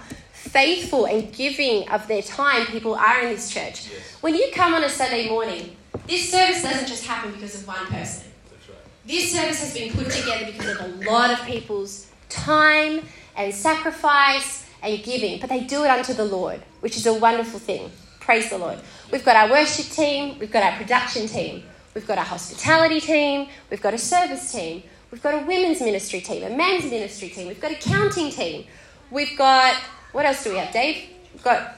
faithful 0.55 1.07
and 1.07 1.33
giving 1.33 1.88
of 1.88 2.07
their 2.07 2.23
time 2.23 2.64
people 2.67 2.95
are 2.95 3.23
in 3.23 3.31
this 3.31 3.51
church. 3.51 3.88
Yes. 3.90 4.17
When 4.21 4.37
you 4.37 4.51
come 4.55 4.73
on 4.73 4.85
a 4.85 4.88
Sunday 4.88 5.29
morning, 5.29 5.77
this 6.07 6.31
service 6.31 6.62
doesn't 6.62 6.87
just 6.87 7.05
happen 7.05 7.33
because 7.33 7.57
of 7.57 7.67
one 7.67 7.85
person. 7.87 8.31
That's 8.49 8.69
right. 8.69 8.79
This 9.05 9.33
service 9.33 9.59
has 9.59 9.75
been 9.75 9.93
put 9.93 10.09
together 10.12 10.47
because 10.47 10.79
of 10.79 10.81
a 10.81 11.11
lot 11.11 11.33
of 11.33 11.45
people's 11.45 12.07
time 12.29 13.03
and 13.37 13.53
sacrifice 13.53 14.64
and 14.81 15.03
giving, 15.03 15.40
but 15.40 15.51
they 15.51 15.64
do 15.64 15.83
it 15.83 15.88
unto 15.88 16.12
the 16.12 16.25
Lord, 16.25 16.62
which 16.81 16.97
is 16.97 17.07
a 17.07 17.14
wonderful 17.14 17.59
thing. 17.59 17.90
Praise 18.21 18.49
the 18.49 18.59
Lord. 18.59 18.79
We've 19.11 19.25
got 19.25 19.35
our 19.35 19.51
worship 19.51 19.87
team, 19.87 20.38
we've 20.38 20.53
got 20.53 20.62
our 20.62 20.77
production 20.79 21.27
team, 21.27 21.64
we've 21.95 22.07
got 22.07 22.17
our 22.19 22.25
hospitality 22.25 23.01
team, 23.01 23.49
we've 23.71 23.83
got 23.83 23.93
a 23.93 23.99
service 23.99 24.53
team, 24.53 24.85
we've 25.11 25.23
got 25.23 25.35
a 25.35 25.45
women's 25.47 25.81
ministry 25.81 26.21
team, 26.21 26.45
a 26.45 26.51
men's 26.51 26.85
ministry 26.85 27.29
team, 27.29 27.49
we've 27.49 27.61
got 27.61 27.73
a 27.73 27.77
counting 27.77 28.31
team, 28.31 28.67
we've 29.11 29.37
got, 29.37 29.75
what 30.14 30.24
else 30.24 30.44
do 30.44 30.50
we 30.50 30.59
have, 30.59 30.72
Dave? 30.72 31.09
We've 31.33 31.42
got 31.42 31.74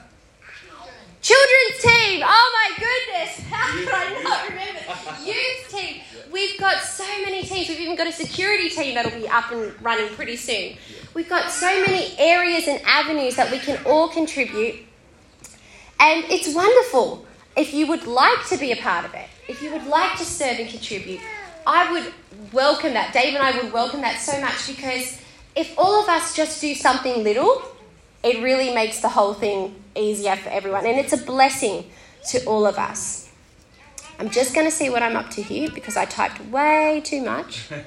Children's 1.23 1.81
team. 1.81 2.21
Oh 2.23 2.51
my 2.53 2.85
goodness. 2.85 3.39
How 3.49 3.67
could 3.77 3.89
I 3.91 4.21
not 4.23 4.47
remember? 4.47 5.25
Youth 5.25 5.69
team. 5.69 6.01
We've 6.31 6.59
got 6.59 6.83
so 6.83 7.03
many 7.25 7.41
teams. 7.41 7.67
We've 7.67 7.79
even 7.79 7.95
got 7.95 8.05
a 8.05 8.11
security 8.11 8.69
team 8.69 8.93
that'll 8.93 9.19
be 9.19 9.27
up 9.27 9.51
and 9.51 9.73
running 9.83 10.09
pretty 10.09 10.35
soon. 10.35 10.77
We've 11.15 11.27
got 11.27 11.49
so 11.49 11.65
many 11.85 12.15
areas 12.19 12.67
and 12.67 12.79
avenues 12.85 13.35
that 13.37 13.49
we 13.49 13.57
can 13.57 13.83
all 13.85 14.07
contribute. 14.07 14.75
And 15.99 16.23
it's 16.25 16.53
wonderful. 16.53 17.25
If 17.55 17.73
you 17.73 17.87
would 17.87 18.05
like 18.05 18.45
to 18.49 18.57
be 18.57 18.71
a 18.71 18.77
part 18.77 19.03
of 19.03 19.15
it, 19.15 19.27
if 19.47 19.63
you 19.63 19.71
would 19.71 19.87
like 19.87 20.15
to 20.19 20.25
serve 20.25 20.59
and 20.59 20.69
contribute, 20.69 21.21
I 21.65 21.91
would 21.91 22.13
welcome 22.53 22.93
that. 22.93 23.13
Dave 23.13 23.33
and 23.33 23.43
I 23.43 23.59
would 23.59 23.73
welcome 23.73 24.01
that 24.01 24.21
so 24.21 24.39
much 24.39 24.67
because 24.67 25.19
if 25.55 25.73
all 25.75 26.03
of 26.03 26.07
us 26.07 26.35
just 26.35 26.61
do 26.61 26.75
something 26.75 27.23
little, 27.23 27.63
it 28.27 28.43
really 28.43 28.73
makes 28.73 28.99
the 28.99 29.09
whole 29.09 29.33
thing 29.33 29.75
easier 29.95 30.35
for 30.35 30.49
everyone. 30.49 30.85
And 30.85 30.99
it's 30.99 31.13
a 31.13 31.17
blessing 31.17 31.89
to 32.29 32.43
all 32.45 32.65
of 32.65 32.77
us. 32.77 33.31
I'm 34.19 34.29
just 34.29 34.53
going 34.53 34.65
to 34.65 34.71
see 34.71 34.89
what 34.89 35.01
I'm 35.01 35.15
up 35.15 35.29
to 35.31 35.41
here 35.41 35.69
because 35.73 35.95
I 35.95 36.05
typed 36.05 36.41
way 36.45 37.01
too 37.03 37.21
much. 37.21 37.69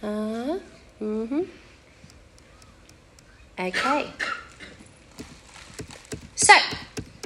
Uh, 0.00 0.60
mm-hmm. 1.02 1.42
Okay. 3.58 4.06
So, 6.36 6.54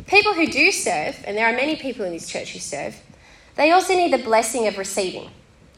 people 0.07 0.33
who 0.33 0.47
do 0.47 0.73
serve, 0.73 1.23
and 1.27 1.37
there 1.37 1.47
are 1.47 1.53
many 1.55 1.77
people 1.77 2.07
in 2.07 2.13
this 2.13 2.27
church 2.27 2.55
who 2.55 2.61
serve, 2.61 2.99
they 3.57 3.73
also 3.73 3.95
need 3.95 4.11
the 4.11 4.25
blessing 4.25 4.67
of 4.69 4.79
receiving 4.79 5.29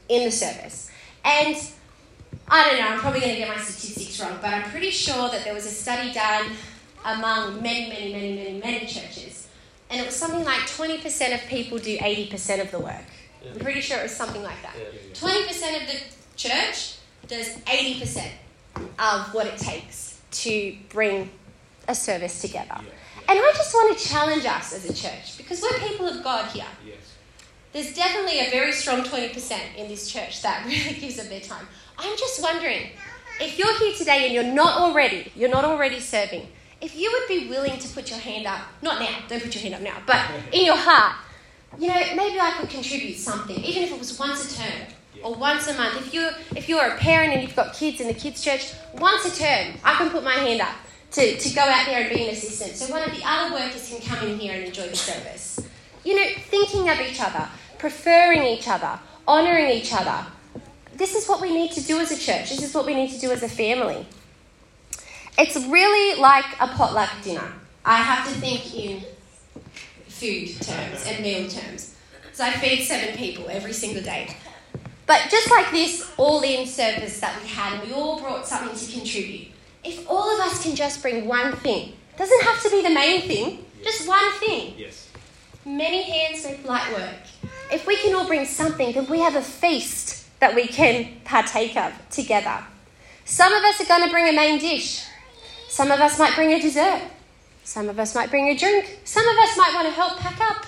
in 0.09 0.25
the 0.25 0.31
service. 0.31 0.89
And 1.25 1.57
I 2.49 2.69
don't 2.69 2.81
know, 2.81 2.89
I'm 2.89 2.99
probably 2.99 3.21
going 3.21 3.33
to 3.33 3.39
get 3.39 3.49
my 3.49 3.63
statistics 3.63 4.21
wrong, 4.21 4.39
but 4.41 4.53
I'm 4.53 4.71
pretty 4.71 4.91
sure 4.91 5.31
that 5.31 5.45
there 5.45 5.55
was 5.55 5.67
a 5.67 5.71
study 5.71 6.13
done 6.13 6.53
among 7.05 7.63
many, 7.63 7.89
many, 7.89 8.13
many, 8.13 8.37
many, 8.37 8.61
many 8.61 8.87
churches. 8.87 9.49
And 9.91 10.01
it 10.01 10.07
was 10.07 10.17
something 10.17 10.45
like 10.45 10.61
20% 10.61 11.35
of 11.35 11.41
people 11.49 11.79
do 11.79 11.97
80% 11.99 12.61
of 12.61 12.71
the 12.71 12.79
work. 12.79 13.05
I'm 13.49 13.59
pretty 13.61 13.81
sure 13.81 13.99
it 13.99 14.05
was 14.05 14.17
something 14.17 14.43
like 14.43 14.61
that. 14.63 14.75
20% 15.15 15.83
of 15.83 15.87
the 15.87 16.01
church 16.37 16.97
does 17.29 17.57
80% 17.59 18.31
of 18.99 19.35
what 19.35 19.47
it 19.47 19.59
takes 19.59 20.21
to 20.31 20.77
bring 20.89 21.31
a 21.89 21.95
service 21.95 22.41
together. 22.41 22.77
And 23.29 23.39
I 23.39 23.53
just 23.57 23.73
want 23.73 23.97
to 23.97 24.09
challenge 24.09 24.45
us 24.45 24.75
as 24.75 24.85
a 24.85 24.95
church 24.95 25.37
because 25.39 25.63
we're 25.63 25.79
people 25.89 26.07
of 26.07 26.23
God 26.23 26.51
here. 26.51 26.65
Yes. 26.87 27.14
There's 27.75 27.93
definitely 27.93 28.39
a 28.39 28.51
very 28.51 28.71
strong 28.71 29.03
20% 29.03 29.75
in 29.77 29.89
this 29.89 30.09
church 30.09 30.43
that 30.43 30.65
really 30.67 30.95
gives 30.95 31.19
of 31.19 31.29
their 31.29 31.41
time. 31.41 31.67
I'm 31.99 32.17
just 32.17 32.41
wondering 32.41 32.91
if 33.41 33.59
you're 33.59 33.77
here 33.81 33.93
today 33.95 34.27
and 34.27 34.33
you're 34.33 34.55
not 34.55 34.79
already, 34.81 35.33
you're 35.35 35.51
not 35.51 35.65
already 35.65 35.99
serving, 35.99 36.47
if 36.81 36.97
you 36.97 37.11
would 37.11 37.27
be 37.27 37.49
willing 37.49 37.77
to 37.81 37.89
put 37.89 38.11
your 38.11 38.21
hand 38.21 38.47
up, 38.47 38.61
not 38.81 39.01
now, 39.01 39.19
don't 39.27 39.43
put 39.43 39.53
your 39.57 39.63
hand 39.63 39.75
up 39.75 39.81
now, 39.81 40.01
but 40.07 40.25
in 40.53 40.65
your 40.65 40.77
heart, 40.77 41.17
you 41.77 41.89
know, 41.89 42.01
maybe 42.15 42.39
I 42.39 42.53
could 42.61 42.71
contribute 42.71 43.17
something, 43.17 43.59
even 43.59 43.83
if 43.83 43.91
it 43.91 43.99
was 43.99 44.17
once 44.21 44.53
a 44.53 44.57
term 44.57 44.87
or 45.25 45.35
once 45.35 45.67
a 45.67 45.75
month. 45.75 46.01
If 46.01 46.15
you 46.15 46.31
if 46.55 46.69
you're 46.69 46.87
a 46.87 46.97
parent 46.99 47.33
and 47.33 47.43
you've 47.43 47.57
got 47.57 47.75
kids 47.75 48.01
in 48.01 48.07
the 48.07 48.15
kids' 48.15 48.45
church, 48.45 48.73
once 48.99 49.25
a 49.25 49.37
term, 49.37 49.75
I 49.83 49.95
can 49.95 50.11
put 50.11 50.23
my 50.23 50.35
hand 50.35 50.61
up 50.61 50.77
to, 51.11 51.37
to 51.37 51.55
go 51.55 51.63
out 51.63 51.87
there 51.87 52.03
and 52.03 52.15
be 52.15 52.23
an 52.23 52.31
assistant. 52.31 52.77
So 52.77 52.93
one 52.93 53.03
of 53.03 53.11
the 53.11 53.23
other 53.27 53.53
workers 53.53 53.89
can 53.89 54.01
come 54.01 54.29
in 54.29 54.39
here 54.39 54.55
and 54.55 54.65
enjoy 54.67 54.87
the 54.87 54.95
service. 54.95 55.59
You 56.05 56.15
know, 56.15 56.31
thinking 56.51 56.89
of 56.89 57.01
each 57.01 57.21
other, 57.21 57.49
preferring 57.85 58.45
each 58.45 58.67
other, 58.67 58.99
honouring 59.29 59.69
each 59.69 59.93
other. 59.93 60.25
This 60.95 61.15
is 61.15 61.29
what 61.29 61.43
we 61.43 61.53
need 61.53 61.71
to 61.73 61.83
do 61.83 61.99
as 62.01 62.11
a 62.11 62.17
church. 62.17 62.49
This 62.49 62.63
is 62.63 62.73
what 62.73 62.87
we 62.87 62.95
need 62.95 63.11
to 63.11 63.19
do 63.19 63.31
as 63.31 63.43
a 63.43 63.49
family. 63.49 64.07
It's 65.37 65.55
really 65.67 66.19
like 66.19 66.47
a 66.59 66.69
potluck 66.69 67.11
dinner. 67.23 67.53
I 67.85 67.97
have 67.97 68.27
to 68.27 68.41
think 68.41 68.75
in 68.75 69.03
food 70.09 70.49
terms 70.63 71.07
and 71.07 71.23
meal 71.23 71.47
terms. 71.47 71.95
So 72.33 72.45
I 72.45 72.53
feed 72.53 72.85
seven 72.85 73.19
people 73.19 73.51
every 73.51 73.75
single 73.75 74.03
day. 74.03 74.35
But 75.05 75.29
just 75.31 75.51
like 75.51 75.71
this 75.71 76.11
all 76.17 76.41
in 76.43 76.67
service 76.67 77.21
that 77.21 77.39
we 77.43 77.49
had, 77.51 77.75
and 77.75 77.87
we 77.87 77.93
all 77.93 78.19
brought 78.19 78.47
something 78.47 78.75
to 78.75 78.99
contribute, 78.99 79.49
if 79.85 80.09
all 80.09 80.35
of 80.35 80.41
us 80.41 80.63
can 80.63 80.75
just 80.75 81.03
bring 81.03 81.27
one 81.27 81.53
thing, 81.57 81.93
doesn't 82.17 82.43
have 82.45 82.63
to 82.63 82.71
be 82.71 82.81
the 82.81 82.95
main 83.03 83.29
thing, 83.29 83.67
just 83.83 84.09
one 84.09 84.33
thing. 84.41 84.73
Yes. 84.79 85.11
Many 85.67 86.03
hands 86.03 86.47
make 86.47 86.67
light 86.67 86.91
work. 86.93 87.24
If 87.75 87.89
we 87.89 87.97
can 87.97 88.15
all 88.15 88.25
bring 88.25 88.45
something, 88.45 88.93
then 88.93 89.07
we 89.07 89.19
have 89.19 89.35
a 89.35 89.43
feast 89.43 90.25
that 90.39 90.55
we 90.55 90.69
can 90.69 91.09
partake 91.25 91.77
of 91.77 91.93
together. 92.09 92.63
Some 93.25 93.53
of 93.53 93.65
us 93.65 93.81
are 93.81 93.87
going 93.87 94.05
to 94.05 94.11
bring 94.11 94.29
a 94.29 94.33
main 94.33 94.61
dish. 94.61 95.05
Some 95.69 95.91
of 95.91 95.99
us 95.99 96.17
might 96.17 96.37
bring 96.37 96.53
a 96.53 96.61
dessert. 96.61 97.03
Some 97.65 97.89
of 97.89 97.99
us 97.99 98.15
might 98.15 98.31
bring 98.31 98.49
a 98.49 98.57
drink. 98.57 99.01
Some 99.03 99.27
of 99.27 99.37
us 99.39 99.57
might 99.57 99.73
want 99.75 99.89
to 99.89 99.93
help 99.93 100.19
pack 100.19 100.41
up. 100.41 100.67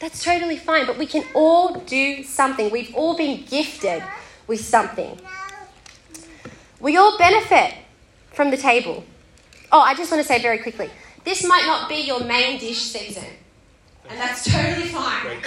That's 0.00 0.22
totally 0.22 0.58
fine, 0.58 0.84
but 0.84 0.98
we 0.98 1.06
can 1.06 1.24
all 1.32 1.80
do 1.80 2.22
something. 2.22 2.70
We've 2.70 2.94
all 2.94 3.16
been 3.16 3.46
gifted 3.46 4.02
with 4.46 4.60
something. 4.60 5.18
We 6.78 6.98
all 6.98 7.16
benefit 7.16 7.72
from 8.32 8.50
the 8.50 8.58
table. 8.58 9.02
Oh, 9.72 9.80
I 9.80 9.94
just 9.94 10.10
want 10.10 10.22
to 10.22 10.28
say 10.28 10.42
very 10.42 10.58
quickly 10.58 10.90
this 11.24 11.42
might 11.46 11.64
not 11.64 11.88
be 11.88 12.02
your 12.02 12.22
main 12.22 12.58
dish 12.58 12.82
season, 12.82 13.24
and 14.10 14.20
that's 14.20 14.44
totally 14.44 14.88
fine. 14.88 15.40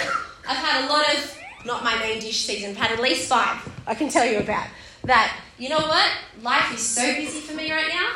I've 0.48 0.56
had 0.56 0.84
a 0.84 0.88
lot 0.88 1.14
of, 1.14 1.38
not 1.66 1.84
my 1.84 1.98
main 1.98 2.20
dish 2.20 2.46
season, 2.46 2.70
I've 2.70 2.76
had 2.78 2.92
at 2.92 3.00
least 3.00 3.28
five 3.28 3.68
I 3.86 3.94
can 3.94 4.08
tell 4.08 4.24
you 4.24 4.38
about. 4.38 4.66
That, 5.04 5.36
you 5.58 5.68
know 5.68 5.78
what? 5.78 6.10
Life 6.42 6.74
is 6.74 6.80
so 6.80 7.02
busy 7.14 7.40
for 7.40 7.54
me 7.54 7.70
right 7.70 7.88
now. 7.88 8.12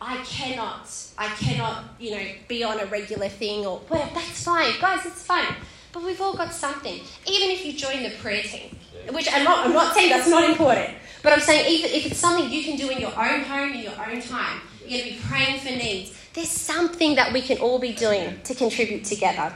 I 0.00 0.16
cannot, 0.18 0.90
I 1.18 1.28
cannot, 1.28 1.84
you 1.98 2.10
know, 2.12 2.24
be 2.48 2.62
on 2.64 2.80
a 2.80 2.86
regular 2.86 3.28
thing 3.28 3.66
or 3.66 3.78
whatever. 3.80 4.10
That's 4.14 4.44
fine, 4.44 4.72
guys. 4.80 5.04
It's 5.06 5.22
fine. 5.22 5.54
But 5.92 6.04
we've 6.04 6.20
all 6.20 6.34
got 6.34 6.52
something. 6.52 7.00
Even 7.26 7.50
if 7.50 7.64
you 7.64 7.72
join 7.72 8.02
the 8.02 8.10
prayer 8.10 8.42
team, 8.42 8.76
which 9.12 9.28
I'm 9.32 9.44
not, 9.44 9.66
I'm 9.66 9.72
not 9.72 9.94
saying 9.94 10.10
that's 10.10 10.28
not 10.28 10.48
important, 10.48 10.94
but 11.22 11.32
I'm 11.32 11.40
saying 11.40 11.70
even 11.70 11.90
if 11.90 12.06
it's 12.06 12.18
something 12.18 12.50
you 12.50 12.62
can 12.62 12.76
do 12.76 12.88
in 12.90 13.00
your 13.00 13.10
own 13.18 13.40
home, 13.40 13.72
in 13.72 13.82
your 13.82 13.92
own 13.92 14.20
time, 14.20 14.60
you're 14.86 15.00
going 15.00 15.12
to 15.12 15.18
be 15.18 15.20
praying 15.26 15.60
for 15.60 15.70
needs. 15.70 16.16
There's 16.34 16.50
something 16.50 17.16
that 17.16 17.32
we 17.32 17.42
can 17.42 17.58
all 17.58 17.78
be 17.78 17.92
doing 17.92 18.40
to 18.44 18.54
contribute 18.54 19.04
together. 19.04 19.52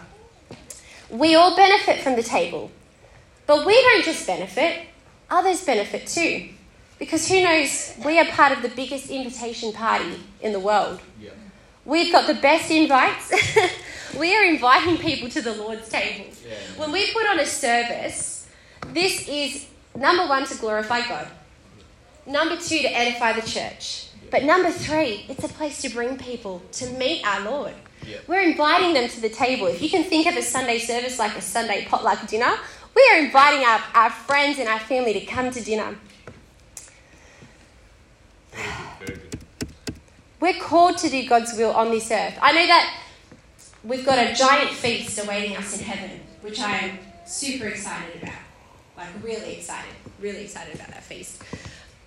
We 1.14 1.36
all 1.36 1.54
benefit 1.54 2.00
from 2.02 2.16
the 2.16 2.24
table, 2.24 2.72
but 3.46 3.64
we 3.64 3.80
don't 3.80 4.04
just 4.04 4.26
benefit, 4.26 4.88
others 5.30 5.64
benefit 5.64 6.08
too. 6.08 6.48
Because 6.98 7.28
who 7.28 7.40
knows, 7.40 7.94
we 8.04 8.18
are 8.18 8.24
part 8.24 8.50
of 8.50 8.62
the 8.62 8.68
biggest 8.68 9.10
invitation 9.10 9.72
party 9.72 10.18
in 10.40 10.52
the 10.52 10.58
world. 10.58 11.00
Yeah. 11.20 11.30
We've 11.84 12.10
got 12.10 12.26
the 12.26 12.34
best 12.34 12.68
invites. 12.72 13.32
we 14.18 14.34
are 14.34 14.44
inviting 14.44 14.96
people 14.96 15.28
to 15.28 15.40
the 15.40 15.54
Lord's 15.54 15.88
table. 15.88 16.26
Yeah. 16.44 16.56
When 16.78 16.90
we 16.90 17.12
put 17.12 17.26
on 17.26 17.38
a 17.38 17.46
service, 17.46 18.48
this 18.88 19.28
is 19.28 19.66
number 19.94 20.26
one 20.26 20.46
to 20.46 20.58
glorify 20.58 21.06
God, 21.06 21.28
number 22.26 22.56
two 22.56 22.80
to 22.80 22.88
edify 22.88 23.34
the 23.34 23.46
church. 23.46 24.08
But 24.32 24.42
number 24.42 24.72
three, 24.72 25.26
it's 25.28 25.44
a 25.44 25.48
place 25.48 25.80
to 25.82 25.90
bring 25.90 26.18
people 26.18 26.60
to 26.72 26.90
meet 26.90 27.24
our 27.24 27.48
Lord. 27.48 27.74
We're 28.26 28.42
inviting 28.42 28.94
them 28.94 29.08
to 29.08 29.20
the 29.20 29.28
table. 29.28 29.66
If 29.66 29.82
you 29.82 29.90
can 29.90 30.04
think 30.04 30.26
of 30.26 30.36
a 30.36 30.42
Sunday 30.42 30.78
service 30.78 31.18
like 31.18 31.36
a 31.36 31.40
Sunday 31.40 31.84
potluck 31.88 32.26
dinner, 32.26 32.54
we 32.94 33.10
are 33.12 33.18
inviting 33.18 33.64
our, 33.66 33.80
our 33.94 34.10
friends 34.10 34.58
and 34.58 34.68
our 34.68 34.78
family 34.78 35.12
to 35.14 35.20
come 35.26 35.50
to 35.50 35.62
dinner. 35.62 35.96
We're 40.40 40.60
called 40.60 40.98
to 40.98 41.08
do 41.08 41.26
God's 41.26 41.54
will 41.54 41.72
on 41.72 41.90
this 41.90 42.10
earth. 42.10 42.38
I 42.40 42.52
know 42.52 42.66
that 42.66 43.00
we've 43.82 44.04
got 44.04 44.18
a 44.18 44.34
giant 44.34 44.70
feast 44.70 45.18
awaiting 45.22 45.56
us 45.56 45.78
in 45.78 45.84
heaven, 45.84 46.20
which 46.42 46.60
I 46.60 46.76
am 46.76 46.98
super 47.26 47.66
excited 47.66 48.22
about. 48.22 48.34
Like, 48.96 49.08
really 49.22 49.56
excited. 49.56 49.90
Really 50.20 50.42
excited 50.42 50.74
about 50.74 50.88
that 50.88 51.02
feast. 51.02 51.42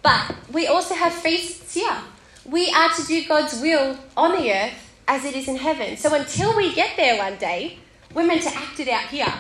But 0.02 0.36
we 0.52 0.68
also 0.68 0.94
have 0.94 1.14
feasts 1.14 1.74
here. 1.74 1.98
We 2.46 2.72
are 2.72 2.90
to 2.90 3.04
do 3.06 3.26
God's 3.26 3.60
will 3.60 3.98
on 4.16 4.42
the 4.42 4.54
earth 4.54 4.87
as 5.08 5.26
it 5.26 5.36
is 5.36 5.48
in 5.48 5.58
heaven. 5.58 5.98
So 5.98 6.14
until 6.14 6.56
we 6.56 6.74
get 6.74 6.98
there 6.98 7.18
one 7.18 7.38
day, 7.38 7.78
we're 8.14 8.26
meant 8.26 8.44
to 8.44 8.56
act 8.56 8.80
it 8.80 8.88
out 8.88 9.04
here. 9.04 9.34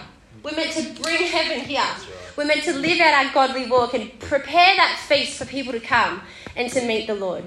We're 0.43 0.55
meant 0.55 0.71
to 0.73 1.01
bring 1.01 1.23
heaven 1.23 1.61
here. 1.61 1.83
We're 2.35 2.45
meant 2.45 2.63
to 2.63 2.73
live 2.73 2.99
out 2.99 3.25
our 3.25 3.33
godly 3.33 3.67
walk 3.67 3.93
and 3.93 4.17
prepare 4.19 4.75
that 4.75 4.99
feast 5.07 5.37
for 5.37 5.45
people 5.45 5.73
to 5.73 5.79
come 5.79 6.21
and 6.55 6.71
to 6.71 6.85
meet 6.85 7.07
the 7.07 7.15
Lord. 7.15 7.43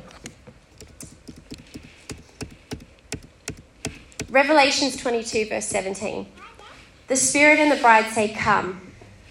Revelations 4.29 4.97
22, 4.97 5.49
verse 5.49 5.67
17. 5.67 6.27
The 7.09 7.17
Spirit 7.17 7.59
and 7.59 7.73
the 7.73 7.77
bride 7.77 8.11
say, 8.13 8.29
Come. 8.33 8.81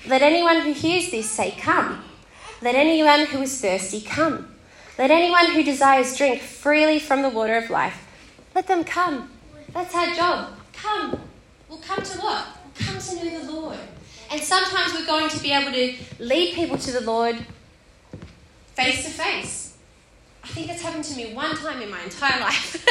Let 0.07 0.21
anyone 0.21 0.61
who 0.61 0.73
hears 0.73 1.11
this 1.11 1.29
say, 1.29 1.51
Come. 1.51 2.03
Let 2.61 2.75
anyone 2.75 3.25
who 3.27 3.41
is 3.41 3.61
thirsty 3.61 4.01
come. 4.01 4.53
Let 4.97 5.11
anyone 5.11 5.53
who 5.53 5.63
desires 5.63 6.17
drink 6.17 6.41
freely 6.41 6.99
from 6.99 7.21
the 7.21 7.29
water 7.29 7.55
of 7.55 7.69
life. 7.69 8.05
Let 8.59 8.67
them 8.67 8.83
come. 8.83 9.31
That's 9.71 9.95
our 9.95 10.13
job. 10.13 10.49
Come. 10.73 11.17
We'll 11.69 11.79
come 11.79 12.03
to 12.03 12.17
what? 12.17 12.45
We'll 12.65 12.87
come 12.87 12.99
to 12.99 13.15
know 13.15 13.45
the 13.45 13.51
Lord. 13.53 13.77
And 14.29 14.41
sometimes 14.41 14.91
we're 14.91 15.05
going 15.05 15.29
to 15.29 15.41
be 15.41 15.53
able 15.53 15.71
to 15.71 15.95
lead 16.19 16.55
people 16.55 16.77
to 16.77 16.91
the 16.91 16.99
Lord 16.99 17.37
face 18.73 19.05
to 19.05 19.11
face. 19.11 19.77
I 20.43 20.49
think 20.49 20.67
that's 20.67 20.81
happened 20.81 21.05
to 21.05 21.15
me 21.15 21.33
one 21.33 21.55
time 21.55 21.81
in 21.81 21.89
my 21.89 22.03
entire 22.03 22.37
life. 22.41 22.85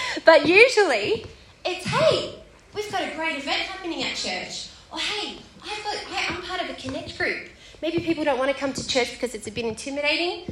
but 0.24 0.48
usually, 0.48 1.26
it's 1.66 1.84
hey, 1.84 2.36
we've 2.74 2.90
got 2.90 3.02
a 3.02 3.14
great 3.14 3.36
event 3.36 3.60
happening 3.60 4.02
at 4.02 4.16
church. 4.16 4.70
Or 4.90 4.98
hey, 4.98 5.36
I've 5.62 5.84
got, 5.84 5.96
I'm 6.30 6.40
part 6.44 6.62
of 6.62 6.70
a 6.70 6.74
connect 6.80 7.18
group. 7.18 7.50
Maybe 7.82 7.98
people 7.98 8.24
don't 8.24 8.38
want 8.38 8.50
to 8.50 8.56
come 8.56 8.72
to 8.72 8.86
church 8.86 9.10
because 9.10 9.34
it's 9.34 9.46
a 9.46 9.52
bit 9.52 9.66
intimidating. 9.66 10.50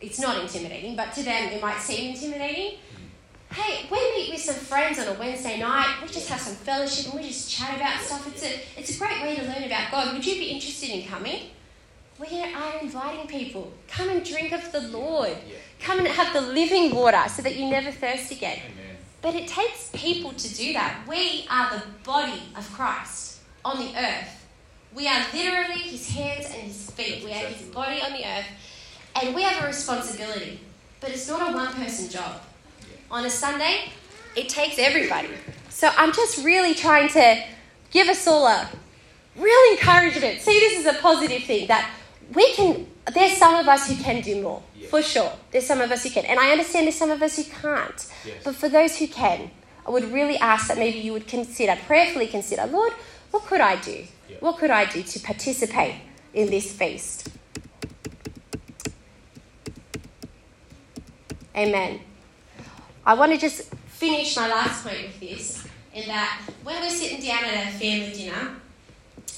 It's 0.00 0.18
not 0.18 0.42
intimidating, 0.42 0.96
but 0.96 1.12
to 1.12 1.22
them 1.22 1.52
it 1.52 1.62
might 1.62 1.78
seem 1.78 2.10
intimidating. 2.12 2.78
Hey, 3.52 3.88
we 3.90 3.98
meet 4.14 4.30
with 4.30 4.40
some 4.40 4.54
friends 4.54 5.00
on 5.00 5.08
a 5.08 5.18
Wednesday 5.18 5.58
night. 5.58 5.96
We 6.00 6.06
just 6.06 6.28
have 6.28 6.38
some 6.38 6.54
fellowship 6.54 7.06
and 7.06 7.20
we 7.20 7.26
just 7.26 7.50
chat 7.50 7.76
about 7.76 8.00
stuff. 8.00 8.24
It's 8.28 8.44
a, 8.44 8.60
it's 8.78 8.94
a 8.94 8.98
great 8.98 9.22
way 9.22 9.34
to 9.36 9.42
learn 9.42 9.64
about 9.64 9.90
God. 9.90 10.14
Would 10.14 10.24
you 10.24 10.34
be 10.34 10.50
interested 10.50 10.90
in 10.90 11.08
coming? 11.08 11.50
We 12.20 12.42
are 12.42 12.78
inviting 12.80 13.26
people. 13.26 13.72
Come 13.88 14.08
and 14.08 14.24
drink 14.24 14.52
of 14.52 14.70
the 14.70 14.82
Lord. 14.82 15.36
Come 15.80 15.98
and 15.98 16.06
have 16.06 16.32
the 16.32 16.42
living 16.42 16.94
water 16.94 17.24
so 17.28 17.42
that 17.42 17.56
you 17.56 17.68
never 17.68 17.90
thirst 17.90 18.30
again. 18.30 18.58
Amen. 18.58 18.96
But 19.20 19.34
it 19.34 19.48
takes 19.48 19.90
people 19.94 20.32
to 20.32 20.54
do 20.54 20.72
that. 20.74 21.04
We 21.08 21.46
are 21.50 21.76
the 21.76 21.82
body 22.04 22.42
of 22.56 22.72
Christ 22.72 23.40
on 23.64 23.78
the 23.78 23.98
earth. 23.98 24.46
We 24.94 25.08
are 25.08 25.26
literally 25.32 25.80
his 25.80 26.08
hands 26.08 26.46
and 26.46 26.62
his 26.62 26.88
feet. 26.92 27.24
We 27.24 27.32
are 27.32 27.46
his 27.46 27.66
body 27.68 28.00
on 28.00 28.12
the 28.12 28.24
earth. 28.24 28.46
And 29.20 29.34
we 29.34 29.42
have 29.42 29.64
a 29.64 29.66
responsibility. 29.66 30.60
But 31.00 31.10
it's 31.10 31.28
not 31.28 31.52
a 31.52 31.56
one 31.56 31.74
person 31.74 32.08
job. 32.08 32.42
On 33.10 33.24
a 33.24 33.30
Sunday, 33.30 33.90
it 34.36 34.48
takes 34.48 34.78
everybody. 34.78 35.28
So 35.68 35.90
I'm 35.96 36.12
just 36.12 36.44
really 36.44 36.74
trying 36.74 37.08
to 37.08 37.42
give 37.90 38.08
us 38.08 38.26
all 38.28 38.46
a 38.46 38.68
real 39.36 39.72
encouragement. 39.72 40.40
See, 40.40 40.60
this 40.60 40.78
is 40.78 40.86
a 40.86 40.98
positive 41.00 41.42
thing 41.42 41.66
that 41.66 41.90
we 42.32 42.52
can, 42.54 42.86
there's 43.12 43.36
some 43.36 43.56
of 43.56 43.66
us 43.66 43.88
who 43.88 43.96
can 43.96 44.20
do 44.20 44.40
more, 44.40 44.62
yes. 44.76 44.90
for 44.90 45.02
sure. 45.02 45.32
There's 45.50 45.66
some 45.66 45.80
of 45.80 45.90
us 45.90 46.04
who 46.04 46.10
can. 46.10 46.24
And 46.24 46.38
I 46.38 46.52
understand 46.52 46.86
there's 46.86 46.96
some 46.96 47.10
of 47.10 47.20
us 47.20 47.36
who 47.36 47.44
can't. 47.44 48.06
Yes. 48.24 48.42
But 48.44 48.54
for 48.54 48.68
those 48.68 48.98
who 48.98 49.08
can, 49.08 49.50
I 49.84 49.90
would 49.90 50.04
really 50.12 50.36
ask 50.38 50.68
that 50.68 50.78
maybe 50.78 50.98
you 50.98 51.12
would 51.12 51.26
consider, 51.26 51.76
prayerfully 51.86 52.28
consider, 52.28 52.66
Lord, 52.66 52.92
what 53.32 53.44
could 53.46 53.60
I 53.60 53.74
do? 53.80 54.04
What 54.38 54.58
could 54.58 54.70
I 54.70 54.84
do 54.84 55.02
to 55.02 55.18
participate 55.18 55.96
in 56.32 56.50
this 56.50 56.72
feast? 56.72 57.28
Amen. 61.56 62.00
I 63.04 63.14
want 63.14 63.32
to 63.32 63.38
just 63.38 63.74
finish 63.86 64.36
my 64.36 64.48
last 64.48 64.84
point 64.84 65.02
with 65.02 65.20
this, 65.20 65.66
in 65.94 66.06
that 66.08 66.42
when 66.62 66.80
we're 66.80 66.90
sitting 66.90 67.20
down 67.20 67.44
at 67.44 67.68
a 67.68 67.78
family 67.78 68.12
dinner, 68.12 68.56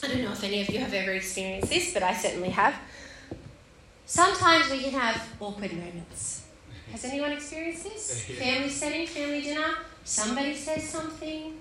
I 0.02 0.08
don't 0.08 0.22
know 0.22 0.32
if 0.32 0.42
any 0.42 0.60
of 0.62 0.68
you 0.68 0.80
have 0.80 0.92
ever 0.92 1.12
experienced 1.12 1.70
this, 1.70 1.94
but 1.94 2.02
I 2.02 2.12
certainly 2.14 2.50
have. 2.50 2.74
Sometimes 4.04 4.70
we 4.70 4.80
can 4.80 4.92
have 4.92 5.28
awkward 5.40 5.72
moments. 5.72 6.46
Has 6.90 7.04
anyone 7.04 7.32
experienced 7.32 7.84
this? 7.84 8.24
Family 8.38 8.68
setting, 8.68 9.06
family 9.06 9.40
dinner, 9.40 9.78
somebody 10.04 10.54
says 10.54 10.86
something. 10.86 11.56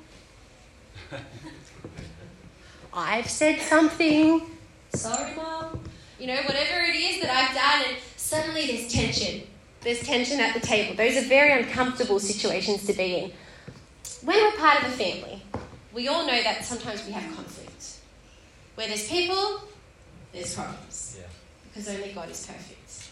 I've 2.93 3.29
said 3.29 3.61
something. 3.61 4.41
Sorry, 4.93 5.35
mom. 5.35 5.79
You 6.19 6.27
know, 6.27 6.41
whatever 6.41 6.81
it 6.81 6.95
is 6.95 7.21
that 7.21 7.29
I've 7.31 7.55
done, 7.55 7.93
and 7.93 7.97
suddenly 8.17 8.67
there's 8.67 8.91
tension. 8.91 9.43
There's 9.81 10.01
tension 10.01 10.39
at 10.39 10.53
the 10.53 10.59
table. 10.59 10.95
Those 10.95 11.17
are 11.17 11.27
very 11.27 11.63
uncomfortable 11.63 12.19
situations 12.19 12.85
to 12.85 12.93
be 12.93 13.15
in. 13.15 13.31
When 14.23 14.37
we're 14.37 14.57
part 14.57 14.83
of 14.83 14.89
a 14.89 14.91
family, 14.91 15.41
we 15.93 16.07
all 16.07 16.25
know 16.25 16.43
that 16.43 16.63
sometimes 16.63 17.05
we 17.05 17.11
have 17.13 17.23
conflict. 17.35 17.97
Where 18.75 18.87
there's 18.87 19.09
people, 19.09 19.63
there's 20.31 20.53
problems. 20.53 21.17
Yeah. 21.19 21.27
Because 21.67 21.89
only 21.89 22.13
God 22.13 22.29
is 22.29 22.45
perfect. 22.45 23.09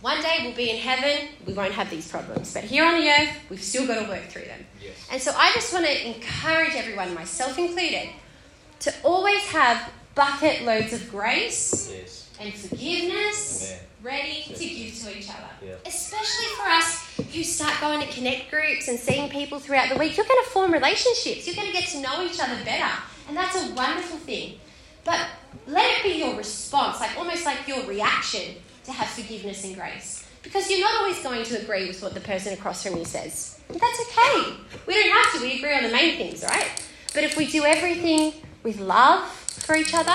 One 0.00 0.20
day 0.22 0.38
we'll 0.42 0.54
be 0.54 0.70
in 0.70 0.76
heaven, 0.76 1.28
we 1.46 1.52
won't 1.52 1.72
have 1.72 1.90
these 1.90 2.10
problems. 2.10 2.52
But 2.54 2.64
here 2.64 2.84
on 2.84 3.00
the 3.00 3.08
earth, 3.08 3.30
we've 3.50 3.62
still 3.62 3.86
got 3.86 4.02
to 4.02 4.08
work 4.08 4.24
through 4.24 4.44
them. 4.44 4.64
Yes. 4.82 4.94
And 5.10 5.20
so 5.20 5.32
I 5.36 5.52
just 5.52 5.72
want 5.72 5.86
to 5.86 6.06
encourage 6.06 6.74
everyone, 6.74 7.14
myself 7.14 7.58
included, 7.58 8.08
to 8.80 8.94
always 9.02 9.42
have 9.48 9.90
bucket 10.14 10.62
loads 10.62 10.92
of 10.92 11.10
grace 11.10 11.92
yes. 11.92 12.30
and 12.40 12.54
forgiveness 12.54 13.72
Amen. 13.72 13.82
Ready 14.06 14.42
to 14.44 14.52
give 14.52 14.94
to 14.94 15.18
each 15.18 15.28
other. 15.28 15.50
Yeah. 15.64 15.74
Especially 15.84 16.46
for 16.56 16.68
us 16.68 17.16
who 17.34 17.42
start 17.42 17.74
going 17.80 18.00
to 18.00 18.06
connect 18.14 18.50
groups 18.50 18.86
and 18.86 18.98
seeing 18.98 19.28
people 19.28 19.58
throughout 19.58 19.88
the 19.88 19.98
week. 19.98 20.16
You're 20.16 20.26
going 20.26 20.44
to 20.44 20.50
form 20.50 20.72
relationships, 20.72 21.46
you're 21.46 21.56
going 21.56 21.66
to 21.66 21.72
get 21.72 21.88
to 21.90 22.00
know 22.00 22.24
each 22.24 22.40
other 22.40 22.56
better. 22.64 23.02
And 23.28 23.36
that's 23.36 23.56
a 23.56 23.74
wonderful 23.74 24.18
thing. 24.18 24.60
But 25.04 25.26
let 25.66 25.98
it 25.98 26.04
be 26.04 26.18
your 26.20 26.36
response, 26.36 27.00
like 27.00 27.16
almost 27.18 27.44
like 27.44 27.66
your 27.66 27.84
reaction 27.84 28.54
to 28.84 28.92
have 28.92 29.08
forgiveness 29.08 29.64
and 29.64 29.74
grace. 29.74 30.24
Because 30.42 30.70
you're 30.70 30.80
not 30.80 31.00
always 31.00 31.20
going 31.24 31.42
to 31.42 31.60
agree 31.60 31.88
with 31.88 32.00
what 32.00 32.14
the 32.14 32.20
person 32.20 32.52
across 32.52 32.84
from 32.84 32.96
you 32.96 33.04
says. 33.04 33.60
But 33.66 33.80
That's 33.80 34.00
okay. 34.00 34.54
We 34.86 34.94
don't 34.94 35.10
have 35.10 35.34
to. 35.34 35.40
We 35.42 35.58
agree 35.58 35.74
on 35.74 35.82
the 35.82 35.90
main 35.90 36.16
things, 36.16 36.44
right? 36.44 36.70
But 37.12 37.24
if 37.24 37.36
we 37.36 37.46
do 37.46 37.64
everything 37.64 38.32
with 38.62 38.78
love 38.78 39.28
for 39.28 39.74
each 39.74 39.92
other, 39.92 40.14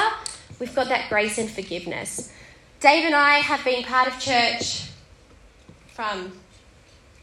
we've 0.59 0.73
got 0.73 0.87
that 0.87 1.09
grace 1.09 1.37
and 1.37 1.49
forgiveness. 1.49 2.31
Dave 2.81 3.05
and 3.05 3.13
I 3.13 3.35
have 3.35 3.63
been 3.63 3.83
part 3.83 4.07
of 4.07 4.19
church 4.19 4.89
from 5.93 6.31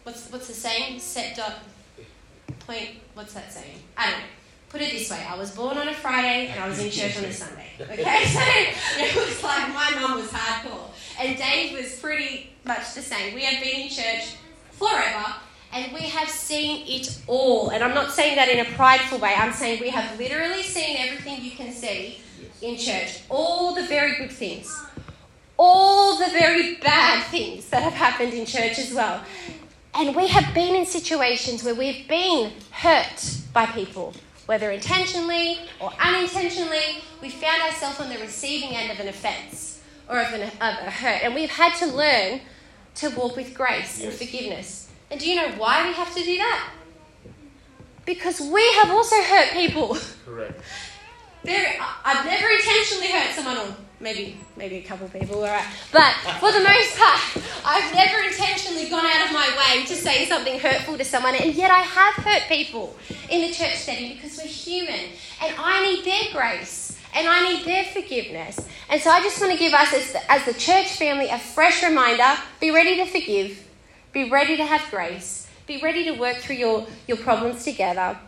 what's 0.05 0.31
what's 0.31 0.47
the 0.47 0.53
saying? 0.55 1.01
Set 1.01 1.37
dot 1.37 1.55
point. 2.61 2.91
What's 3.15 3.35
that 3.35 3.53
saying? 3.53 3.81
I 3.97 4.09
don't 4.09 4.21
know. 4.21 4.27
Put 4.69 4.83
it 4.83 4.93
this 4.93 5.11
way: 5.11 5.27
I 5.29 5.37
was 5.37 5.51
born 5.51 5.77
on 5.77 5.89
a 5.89 5.95
Friday 5.95 6.47
and 6.47 6.61
I 6.61 6.69
was 6.69 6.79
in 6.79 6.93
church 6.93 7.19
on 7.19 7.25
a 7.25 7.33
Sunday. 7.33 7.71
Okay, 7.81 7.97
so 8.27 8.41
it 8.41 9.17
was 9.17 9.43
like 9.43 9.75
my 9.75 9.99
mum 10.01 10.21
was 10.21 10.31
hardcore, 10.31 10.91
and 11.21 11.37
Dave 11.37 11.77
was 11.77 11.99
pretty 11.99 12.51
much 12.65 12.95
the 12.95 13.03
same. 13.03 13.35
We 13.35 13.43
have 13.43 13.61
been 13.61 13.81
in 13.81 13.89
church 13.89 14.37
forever, 14.71 15.35
and 15.73 15.93
we 15.93 16.03
have 16.03 16.29
seen 16.29 16.87
it 16.87 17.21
all. 17.27 17.71
And 17.71 17.83
I'm 17.83 17.95
not 17.95 18.13
saying 18.13 18.37
that 18.37 18.49
in 18.49 18.61
a 18.65 18.77
prideful 18.77 19.19
way. 19.19 19.35
I'm 19.37 19.53
saying 19.53 19.81
we 19.81 19.91
have 19.91 20.17
literally 20.21 20.63
seen 20.63 20.99
everything 20.99 21.43
you 21.43 21.51
can 21.51 21.73
see 21.73 22.21
in 22.63 22.77
church. 22.77 23.23
All 23.29 23.75
the 23.75 23.83
very 23.85 24.17
good 24.19 24.31
things, 24.31 24.85
all 25.59 26.17
the 26.17 26.31
very 26.31 26.77
bad 26.77 27.25
things 27.25 27.69
that 27.71 27.83
have 27.83 27.93
happened 27.93 28.33
in 28.33 28.47
church 28.47 28.79
as 28.79 28.95
well. 28.95 29.23
And 29.95 30.15
we 30.15 30.29
have 30.29 30.55
been 30.55 30.77
in 30.77 30.87
situations 30.87 31.65
where 31.65 31.75
we've 31.75 32.07
been 32.07 32.53
hurt 32.71 33.37
by 33.53 33.67
people, 33.67 34.15
whether 34.47 34.71
intentionally 34.71 35.59
or 35.81 35.93
unintentionally. 36.01 37.03
We 37.21 37.31
found 37.31 37.63
ourselves 37.63 37.99
on 38.01 38.09
the 38.09 38.19
receiving 38.19 38.77
end 38.77 38.93
of 38.93 39.01
an 39.01 39.09
offense 39.09 39.83
or 40.09 40.21
of, 40.21 40.33
an, 40.33 40.43
of 40.43 40.53
a 40.61 40.91
hurt. 40.91 41.23
And 41.25 41.35
we've 41.35 41.51
had 41.51 41.75
to 41.79 41.87
learn 41.87 42.41
to 42.97 43.11
walk 43.11 43.37
with 43.37 43.55
grace 43.55 44.03
and 44.03 44.13
forgiveness. 44.13 44.91
And 45.11 45.19
do 45.19 45.29
you 45.29 45.37
know 45.37 45.49
why 45.57 45.89
we 45.89 45.95
have 45.95 46.15
to 46.15 46.23
do 46.23 46.37
that? 46.37 46.71
Because 48.05 48.41
we 48.41 48.63
have 48.75 48.91
also 48.91 49.17
hurt 49.23 49.51
people. 49.53 49.97
Correct. 50.25 50.61
There, 51.43 51.77
I've 52.05 52.25
never 52.25 52.49
intentionally 52.49 53.09
hurt 53.09 53.35
someone, 53.35 53.57
or 53.59 53.75
maybe 54.01 54.37
maybe 54.57 54.77
a 54.77 54.83
couple 54.83 55.09
people, 55.09 55.37
all 55.37 55.51
right. 55.51 55.67
But 55.93 56.15
for 56.41 56.53
the 56.53 56.61
most 56.61 56.97
part, 56.97 57.45
I've 57.65 57.95
never 57.95 58.23
intentionally 58.27 58.89
gone 58.89 59.05
out 59.05 59.27
of 59.27 59.33
my 59.33 59.49
way 59.57 59.85
to 59.87 59.95
say 59.95 60.27
something 60.27 60.59
hurtful 60.59 60.99
to 60.99 61.05
someone, 61.05 61.35
and 61.35 61.55
yet 61.55 61.71
I 61.71 61.81
have 61.81 62.15
hurt 62.15 62.43
people 62.49 62.97
in 63.29 63.43
the 63.43 63.53
church 63.53 63.77
setting 63.77 64.15
because 64.15 64.37
we're 64.37 64.47
human, 64.47 65.11
and 65.43 65.55
I 65.59 65.83
need 65.83 66.05
their 66.05 66.33
grace 66.33 66.89
and 67.15 67.27
I 67.27 67.53
need 67.53 67.65
their 67.65 67.85
forgiveness. 67.85 68.69
And 68.89 69.01
so 69.01 69.11
I 69.11 69.21
just 69.23 69.41
want 69.41 69.53
to 69.53 69.59
give 69.59 69.73
us, 69.73 69.93
as 69.93 70.13
the, 70.13 70.33
as 70.33 70.45
the 70.45 70.55
church 70.55 70.87
family, 70.93 71.29
a 71.29 71.39
fresh 71.39 71.83
reminder 71.83 72.37
be 72.61 72.71
ready 72.71 72.97
to 72.97 73.07
forgive, 73.07 73.67
be 74.13 74.31
ready 74.31 74.57
to 74.57 74.65
have 74.65 74.91
grace, 74.91 75.49
be 75.67 75.81
ready 75.81 76.05
to 76.05 76.13
work 76.13 76.37
through 76.37 76.57
your, 76.57 76.87
your 77.07 77.17
problems 77.17 77.65
together. 77.65 78.19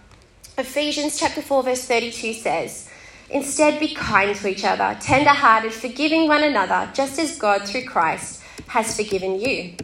Ephesians 0.58 1.18
chapter 1.18 1.40
4, 1.40 1.62
verse 1.62 1.84
32 1.84 2.34
says, 2.34 2.88
Instead, 3.30 3.78
be 3.78 3.94
kind 3.94 4.34
to 4.34 4.48
each 4.48 4.64
other, 4.64 4.98
tender 5.00 5.30
hearted, 5.30 5.72
forgiving 5.72 6.26
one 6.26 6.42
another, 6.42 6.90
just 6.92 7.16
as 7.18 7.38
God, 7.38 7.62
through 7.62 7.84
Christ, 7.84 8.42
has 8.66 8.96
forgiven 8.96 9.40
you. 9.40 9.74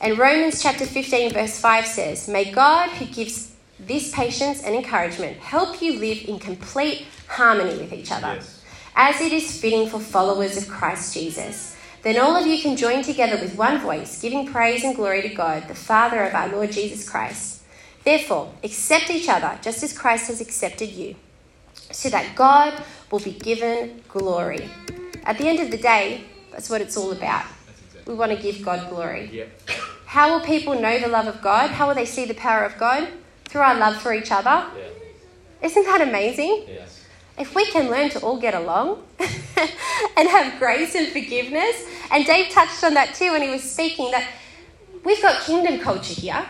And 0.00 0.18
Romans 0.18 0.62
chapter 0.62 0.86
15, 0.86 1.34
verse 1.34 1.60
5 1.60 1.86
says, 1.86 2.26
May 2.26 2.50
God, 2.50 2.88
who 2.92 3.04
gives 3.04 3.54
this 3.78 4.14
patience 4.14 4.62
and 4.62 4.74
encouragement, 4.74 5.36
help 5.38 5.82
you 5.82 5.98
live 5.98 6.26
in 6.26 6.38
complete 6.38 7.06
harmony 7.28 7.76
with 7.76 7.92
each 7.92 8.10
other, 8.10 8.36
yes. 8.36 8.62
as 8.96 9.20
it 9.20 9.34
is 9.34 9.60
fitting 9.60 9.86
for 9.86 10.00
followers 10.00 10.56
of 10.56 10.66
Christ 10.66 11.12
Jesus. 11.12 11.76
Then 12.02 12.18
all 12.18 12.34
of 12.34 12.46
you 12.46 12.62
can 12.62 12.78
join 12.78 13.02
together 13.02 13.36
with 13.42 13.56
one 13.56 13.78
voice, 13.78 14.22
giving 14.22 14.46
praise 14.46 14.84
and 14.84 14.96
glory 14.96 15.20
to 15.20 15.28
God, 15.28 15.68
the 15.68 15.74
Father 15.74 16.24
of 16.24 16.34
our 16.34 16.48
Lord 16.48 16.72
Jesus 16.72 17.06
Christ. 17.06 17.62
Therefore, 18.04 18.54
accept 18.64 19.10
each 19.10 19.28
other 19.28 19.58
just 19.60 19.82
as 19.82 19.96
Christ 19.96 20.28
has 20.28 20.40
accepted 20.40 20.88
you 20.88 21.16
so 21.92 22.08
that 22.10 22.34
God 22.34 22.82
will 23.10 23.20
be 23.20 23.32
given 23.32 24.02
glory. 24.08 24.68
At 25.24 25.38
the 25.38 25.48
end 25.48 25.60
of 25.60 25.70
the 25.70 25.76
day, 25.76 26.24
that's 26.50 26.70
what 26.70 26.80
it's 26.80 26.96
all 26.96 27.12
about. 27.12 27.46
We 28.06 28.14
want 28.14 28.32
to 28.32 28.38
give 28.38 28.62
God 28.62 28.88
glory. 28.90 29.30
Yep. 29.32 29.70
How 30.06 30.32
will 30.32 30.44
people 30.44 30.74
know 30.80 30.98
the 30.98 31.08
love 31.08 31.26
of 31.26 31.40
God? 31.42 31.70
How 31.70 31.86
will 31.86 31.94
they 31.94 32.06
see 32.06 32.24
the 32.24 32.34
power 32.34 32.64
of 32.64 32.76
God? 32.78 33.08
Through 33.44 33.60
our 33.60 33.78
love 33.78 33.96
for 33.96 34.12
each 34.12 34.32
other. 34.32 34.66
Yeah. 34.76 35.66
Isn't 35.66 35.84
that 35.84 36.00
amazing? 36.00 36.64
Yes. 36.68 37.04
If 37.38 37.54
we 37.54 37.64
can 37.66 37.90
learn 37.90 38.10
to 38.10 38.20
all 38.20 38.38
get 38.38 38.54
along 38.54 39.04
and 40.16 40.28
have 40.28 40.58
grace 40.58 40.94
and 40.94 41.08
forgiveness, 41.08 41.86
and 42.10 42.24
Dave 42.26 42.50
touched 42.50 42.82
on 42.82 42.94
that 42.94 43.14
too 43.14 43.32
when 43.32 43.42
he 43.42 43.50
was 43.50 43.62
speaking, 43.62 44.10
that 44.10 44.26
we've 45.04 45.22
got 45.22 45.42
kingdom 45.42 45.78
culture 45.78 46.20
here. 46.20 46.44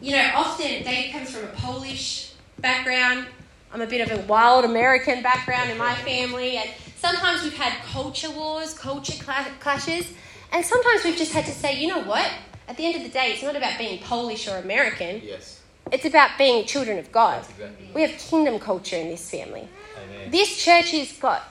You 0.00 0.12
know, 0.12 0.30
often 0.34 0.82
Dave 0.82 1.12
comes 1.12 1.30
from 1.30 1.44
a 1.44 1.52
Polish 1.52 2.32
background, 2.58 3.26
I'm 3.72 3.82
a 3.82 3.86
bit 3.86 4.10
of 4.10 4.18
a 4.18 4.22
wild 4.26 4.64
American 4.64 5.22
background 5.22 5.70
in 5.70 5.78
my 5.78 5.94
family, 5.94 6.56
and 6.56 6.68
sometimes 6.96 7.44
we've 7.44 7.56
had 7.56 7.72
culture 7.84 8.30
wars, 8.30 8.74
culture 8.74 9.22
clashes, 9.60 10.12
and 10.52 10.64
sometimes 10.64 11.04
we've 11.04 11.16
just 11.16 11.32
had 11.32 11.44
to 11.44 11.52
say, 11.52 11.80
you 11.80 11.86
know 11.86 12.02
what? 12.02 12.28
At 12.66 12.76
the 12.76 12.84
end 12.84 12.96
of 12.96 13.02
the 13.02 13.08
day, 13.08 13.32
it's 13.32 13.42
not 13.42 13.54
about 13.54 13.78
being 13.78 14.00
Polish 14.00 14.48
or 14.48 14.56
American. 14.56 15.20
Yes. 15.24 15.60
It's 15.92 16.04
about 16.04 16.30
being 16.36 16.66
children 16.66 16.98
of 16.98 17.12
God. 17.12 17.44
Exactly 17.50 17.90
we 17.94 18.02
have 18.02 18.12
kingdom 18.18 18.58
culture 18.58 18.96
in 18.96 19.08
this 19.08 19.30
family. 19.30 19.68
Amen. 20.04 20.30
This 20.30 20.56
church 20.62 20.90
has 20.90 21.12
got, 21.12 21.42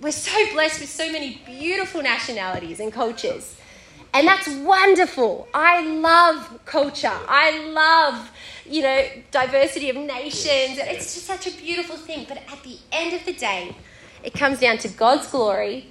we're 0.00 0.12
so 0.12 0.52
blessed 0.52 0.80
with 0.80 0.88
so 0.88 1.10
many 1.10 1.40
beautiful 1.46 2.02
nationalities 2.02 2.78
and 2.78 2.92
cultures. 2.92 3.56
And 4.12 4.26
that's 4.26 4.48
wonderful. 4.48 5.48
I 5.54 5.86
love 5.86 6.64
culture. 6.64 7.12
I 7.28 7.64
love, 7.68 8.30
you 8.66 8.82
know, 8.82 9.06
diversity 9.30 9.88
of 9.90 9.96
nations. 9.96 10.78
It's 10.78 11.14
just 11.14 11.26
such 11.26 11.46
a 11.46 11.56
beautiful 11.56 11.96
thing. 11.96 12.26
But 12.28 12.38
at 12.38 12.62
the 12.64 12.78
end 12.90 13.14
of 13.14 13.24
the 13.24 13.32
day, 13.32 13.76
it 14.24 14.34
comes 14.34 14.58
down 14.58 14.78
to 14.78 14.88
God's 14.88 15.28
glory, 15.28 15.86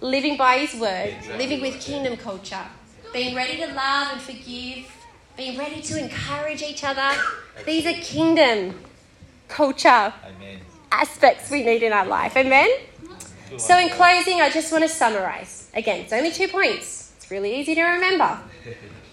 living 0.00 0.36
by 0.36 0.58
His 0.58 0.80
word, 0.80 1.14
living 1.38 1.60
with 1.60 1.80
kingdom 1.80 2.16
culture, 2.16 2.66
being 3.12 3.34
ready 3.36 3.56
to 3.58 3.66
love 3.68 4.08
and 4.12 4.20
forgive, 4.20 4.90
being 5.36 5.56
ready 5.56 5.80
to 5.82 5.98
encourage 5.98 6.62
each 6.62 6.82
other. 6.82 7.16
These 7.64 7.86
are 7.86 8.00
kingdom 8.02 8.80
culture 9.46 9.88
Amen. 9.88 10.58
aspects 10.90 11.50
we 11.50 11.62
need 11.62 11.84
in 11.84 11.92
our 11.92 12.06
life. 12.06 12.36
Amen? 12.36 12.68
So, 13.56 13.78
in 13.78 13.90
closing, 13.90 14.40
I 14.40 14.50
just 14.50 14.72
want 14.72 14.82
to 14.82 14.88
summarize. 14.88 15.70
Again, 15.74 16.00
it's 16.00 16.12
only 16.12 16.32
two 16.32 16.48
points 16.48 17.01
really 17.32 17.58
easy 17.58 17.74
to 17.74 17.82
remember. 17.82 18.38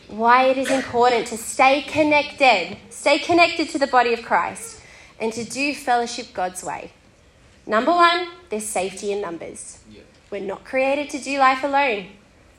Why 0.09 0.43
it 0.47 0.57
is 0.57 0.69
important 0.69 1.27
to 1.27 1.37
stay 1.37 1.83
connected, 1.83 2.77
stay 2.89 3.17
connected 3.17 3.69
to 3.69 3.79
the 3.79 3.87
body 3.87 4.13
of 4.13 4.23
Christ, 4.23 4.81
and 5.21 5.31
to 5.31 5.45
do 5.45 5.73
fellowship 5.73 6.33
God's 6.33 6.61
way. 6.61 6.91
Number 7.65 7.91
one, 7.91 8.27
there's 8.49 8.65
safety 8.65 9.13
in 9.13 9.21
numbers. 9.21 9.79
We're 10.29 10.41
not 10.41 10.65
created 10.65 11.09
to 11.11 11.19
do 11.19 11.39
life 11.39 11.63
alone. 11.63 12.07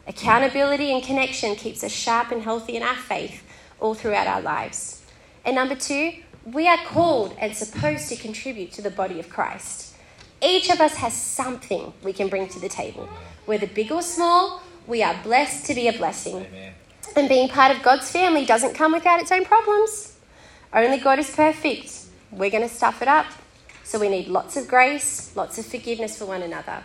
Accountability 0.07 0.93
and 0.95 1.03
connection 1.03 1.55
keeps 1.57 1.85
us 1.85 1.93
sharp 1.93 2.33
and 2.33 2.43
healthy 2.43 2.77
in 2.77 2.83
our 2.83 2.97
faith 2.97 3.45
all 3.81 3.95
throughout 3.95 4.27
our 4.27 4.41
lives. 4.41 5.03
And 5.45 5.57
number 5.57 5.75
two, 5.75 6.13
we 6.47 6.69
are 6.69 6.79
called 6.87 7.37
and 7.39 7.55
supposed 7.55 8.09
to 8.09 8.17
contribute 8.17 8.73
to 8.73 8.83
the 8.83 8.91
body 8.91 9.21
of 9.21 9.29
Christ. 9.29 9.95
Each 10.43 10.71
of 10.71 10.81
us 10.81 10.95
has 10.97 11.13
something 11.13 11.93
we 12.03 12.15
can 12.15 12.29
bring 12.29 12.49
to 12.49 12.61
the 12.61 12.69
table, 12.69 13.07
whether 13.45 13.67
big 13.67 13.93
or 13.93 14.01
small, 14.01 14.63
we 14.91 15.03
are 15.03 15.15
blessed 15.23 15.65
to 15.67 15.75
be 15.75 15.89
a 15.89 15.93
blessing. 15.93 16.37
Amen. 16.37 16.75
And 17.17 17.29
being 17.29 17.49
part 17.49 17.75
of 17.75 17.83
God's 17.83 18.11
family 18.11 18.45
doesn't 18.45 18.75
come 18.75 18.93
without 18.93 19.21
its 19.21 19.33
own 19.33 19.45
problems. 19.45 20.17
Only 20.73 20.99
God 20.99 21.19
is 21.19 21.31
perfect. 21.31 22.07
We're 22.31 22.51
going 22.51 22.69
to 22.69 22.75
stuff 22.75 23.01
it 23.01 23.09
up. 23.09 23.27
So 23.85 23.99
we 23.99 24.09
need 24.09 24.29
lots 24.29 24.57
of 24.57 24.69
grace, 24.69 25.35
lots 25.35 25.59
of 25.59 25.67
forgiveness 25.67 26.19
for 26.19 26.27
one 26.27 26.43
another. 26.43 26.85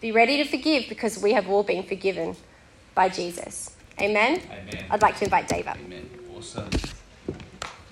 Be 0.00 0.12
ready 0.12 0.36
to 0.36 0.44
forgive 0.44 0.88
because 0.88 1.20
we 1.20 1.32
have 1.32 1.48
all 1.48 1.64
been 1.64 1.82
forgiven 1.82 2.36
by 2.94 3.08
Jesus. 3.08 3.74
Amen? 4.00 4.40
Amen. 4.50 4.84
I'd 4.90 5.02
like 5.02 5.16
to 5.18 5.24
invite 5.24 5.48
Dave 5.48 5.66
up. 5.66 5.76
Amen. 5.84 6.08
Awesome. 6.36 6.68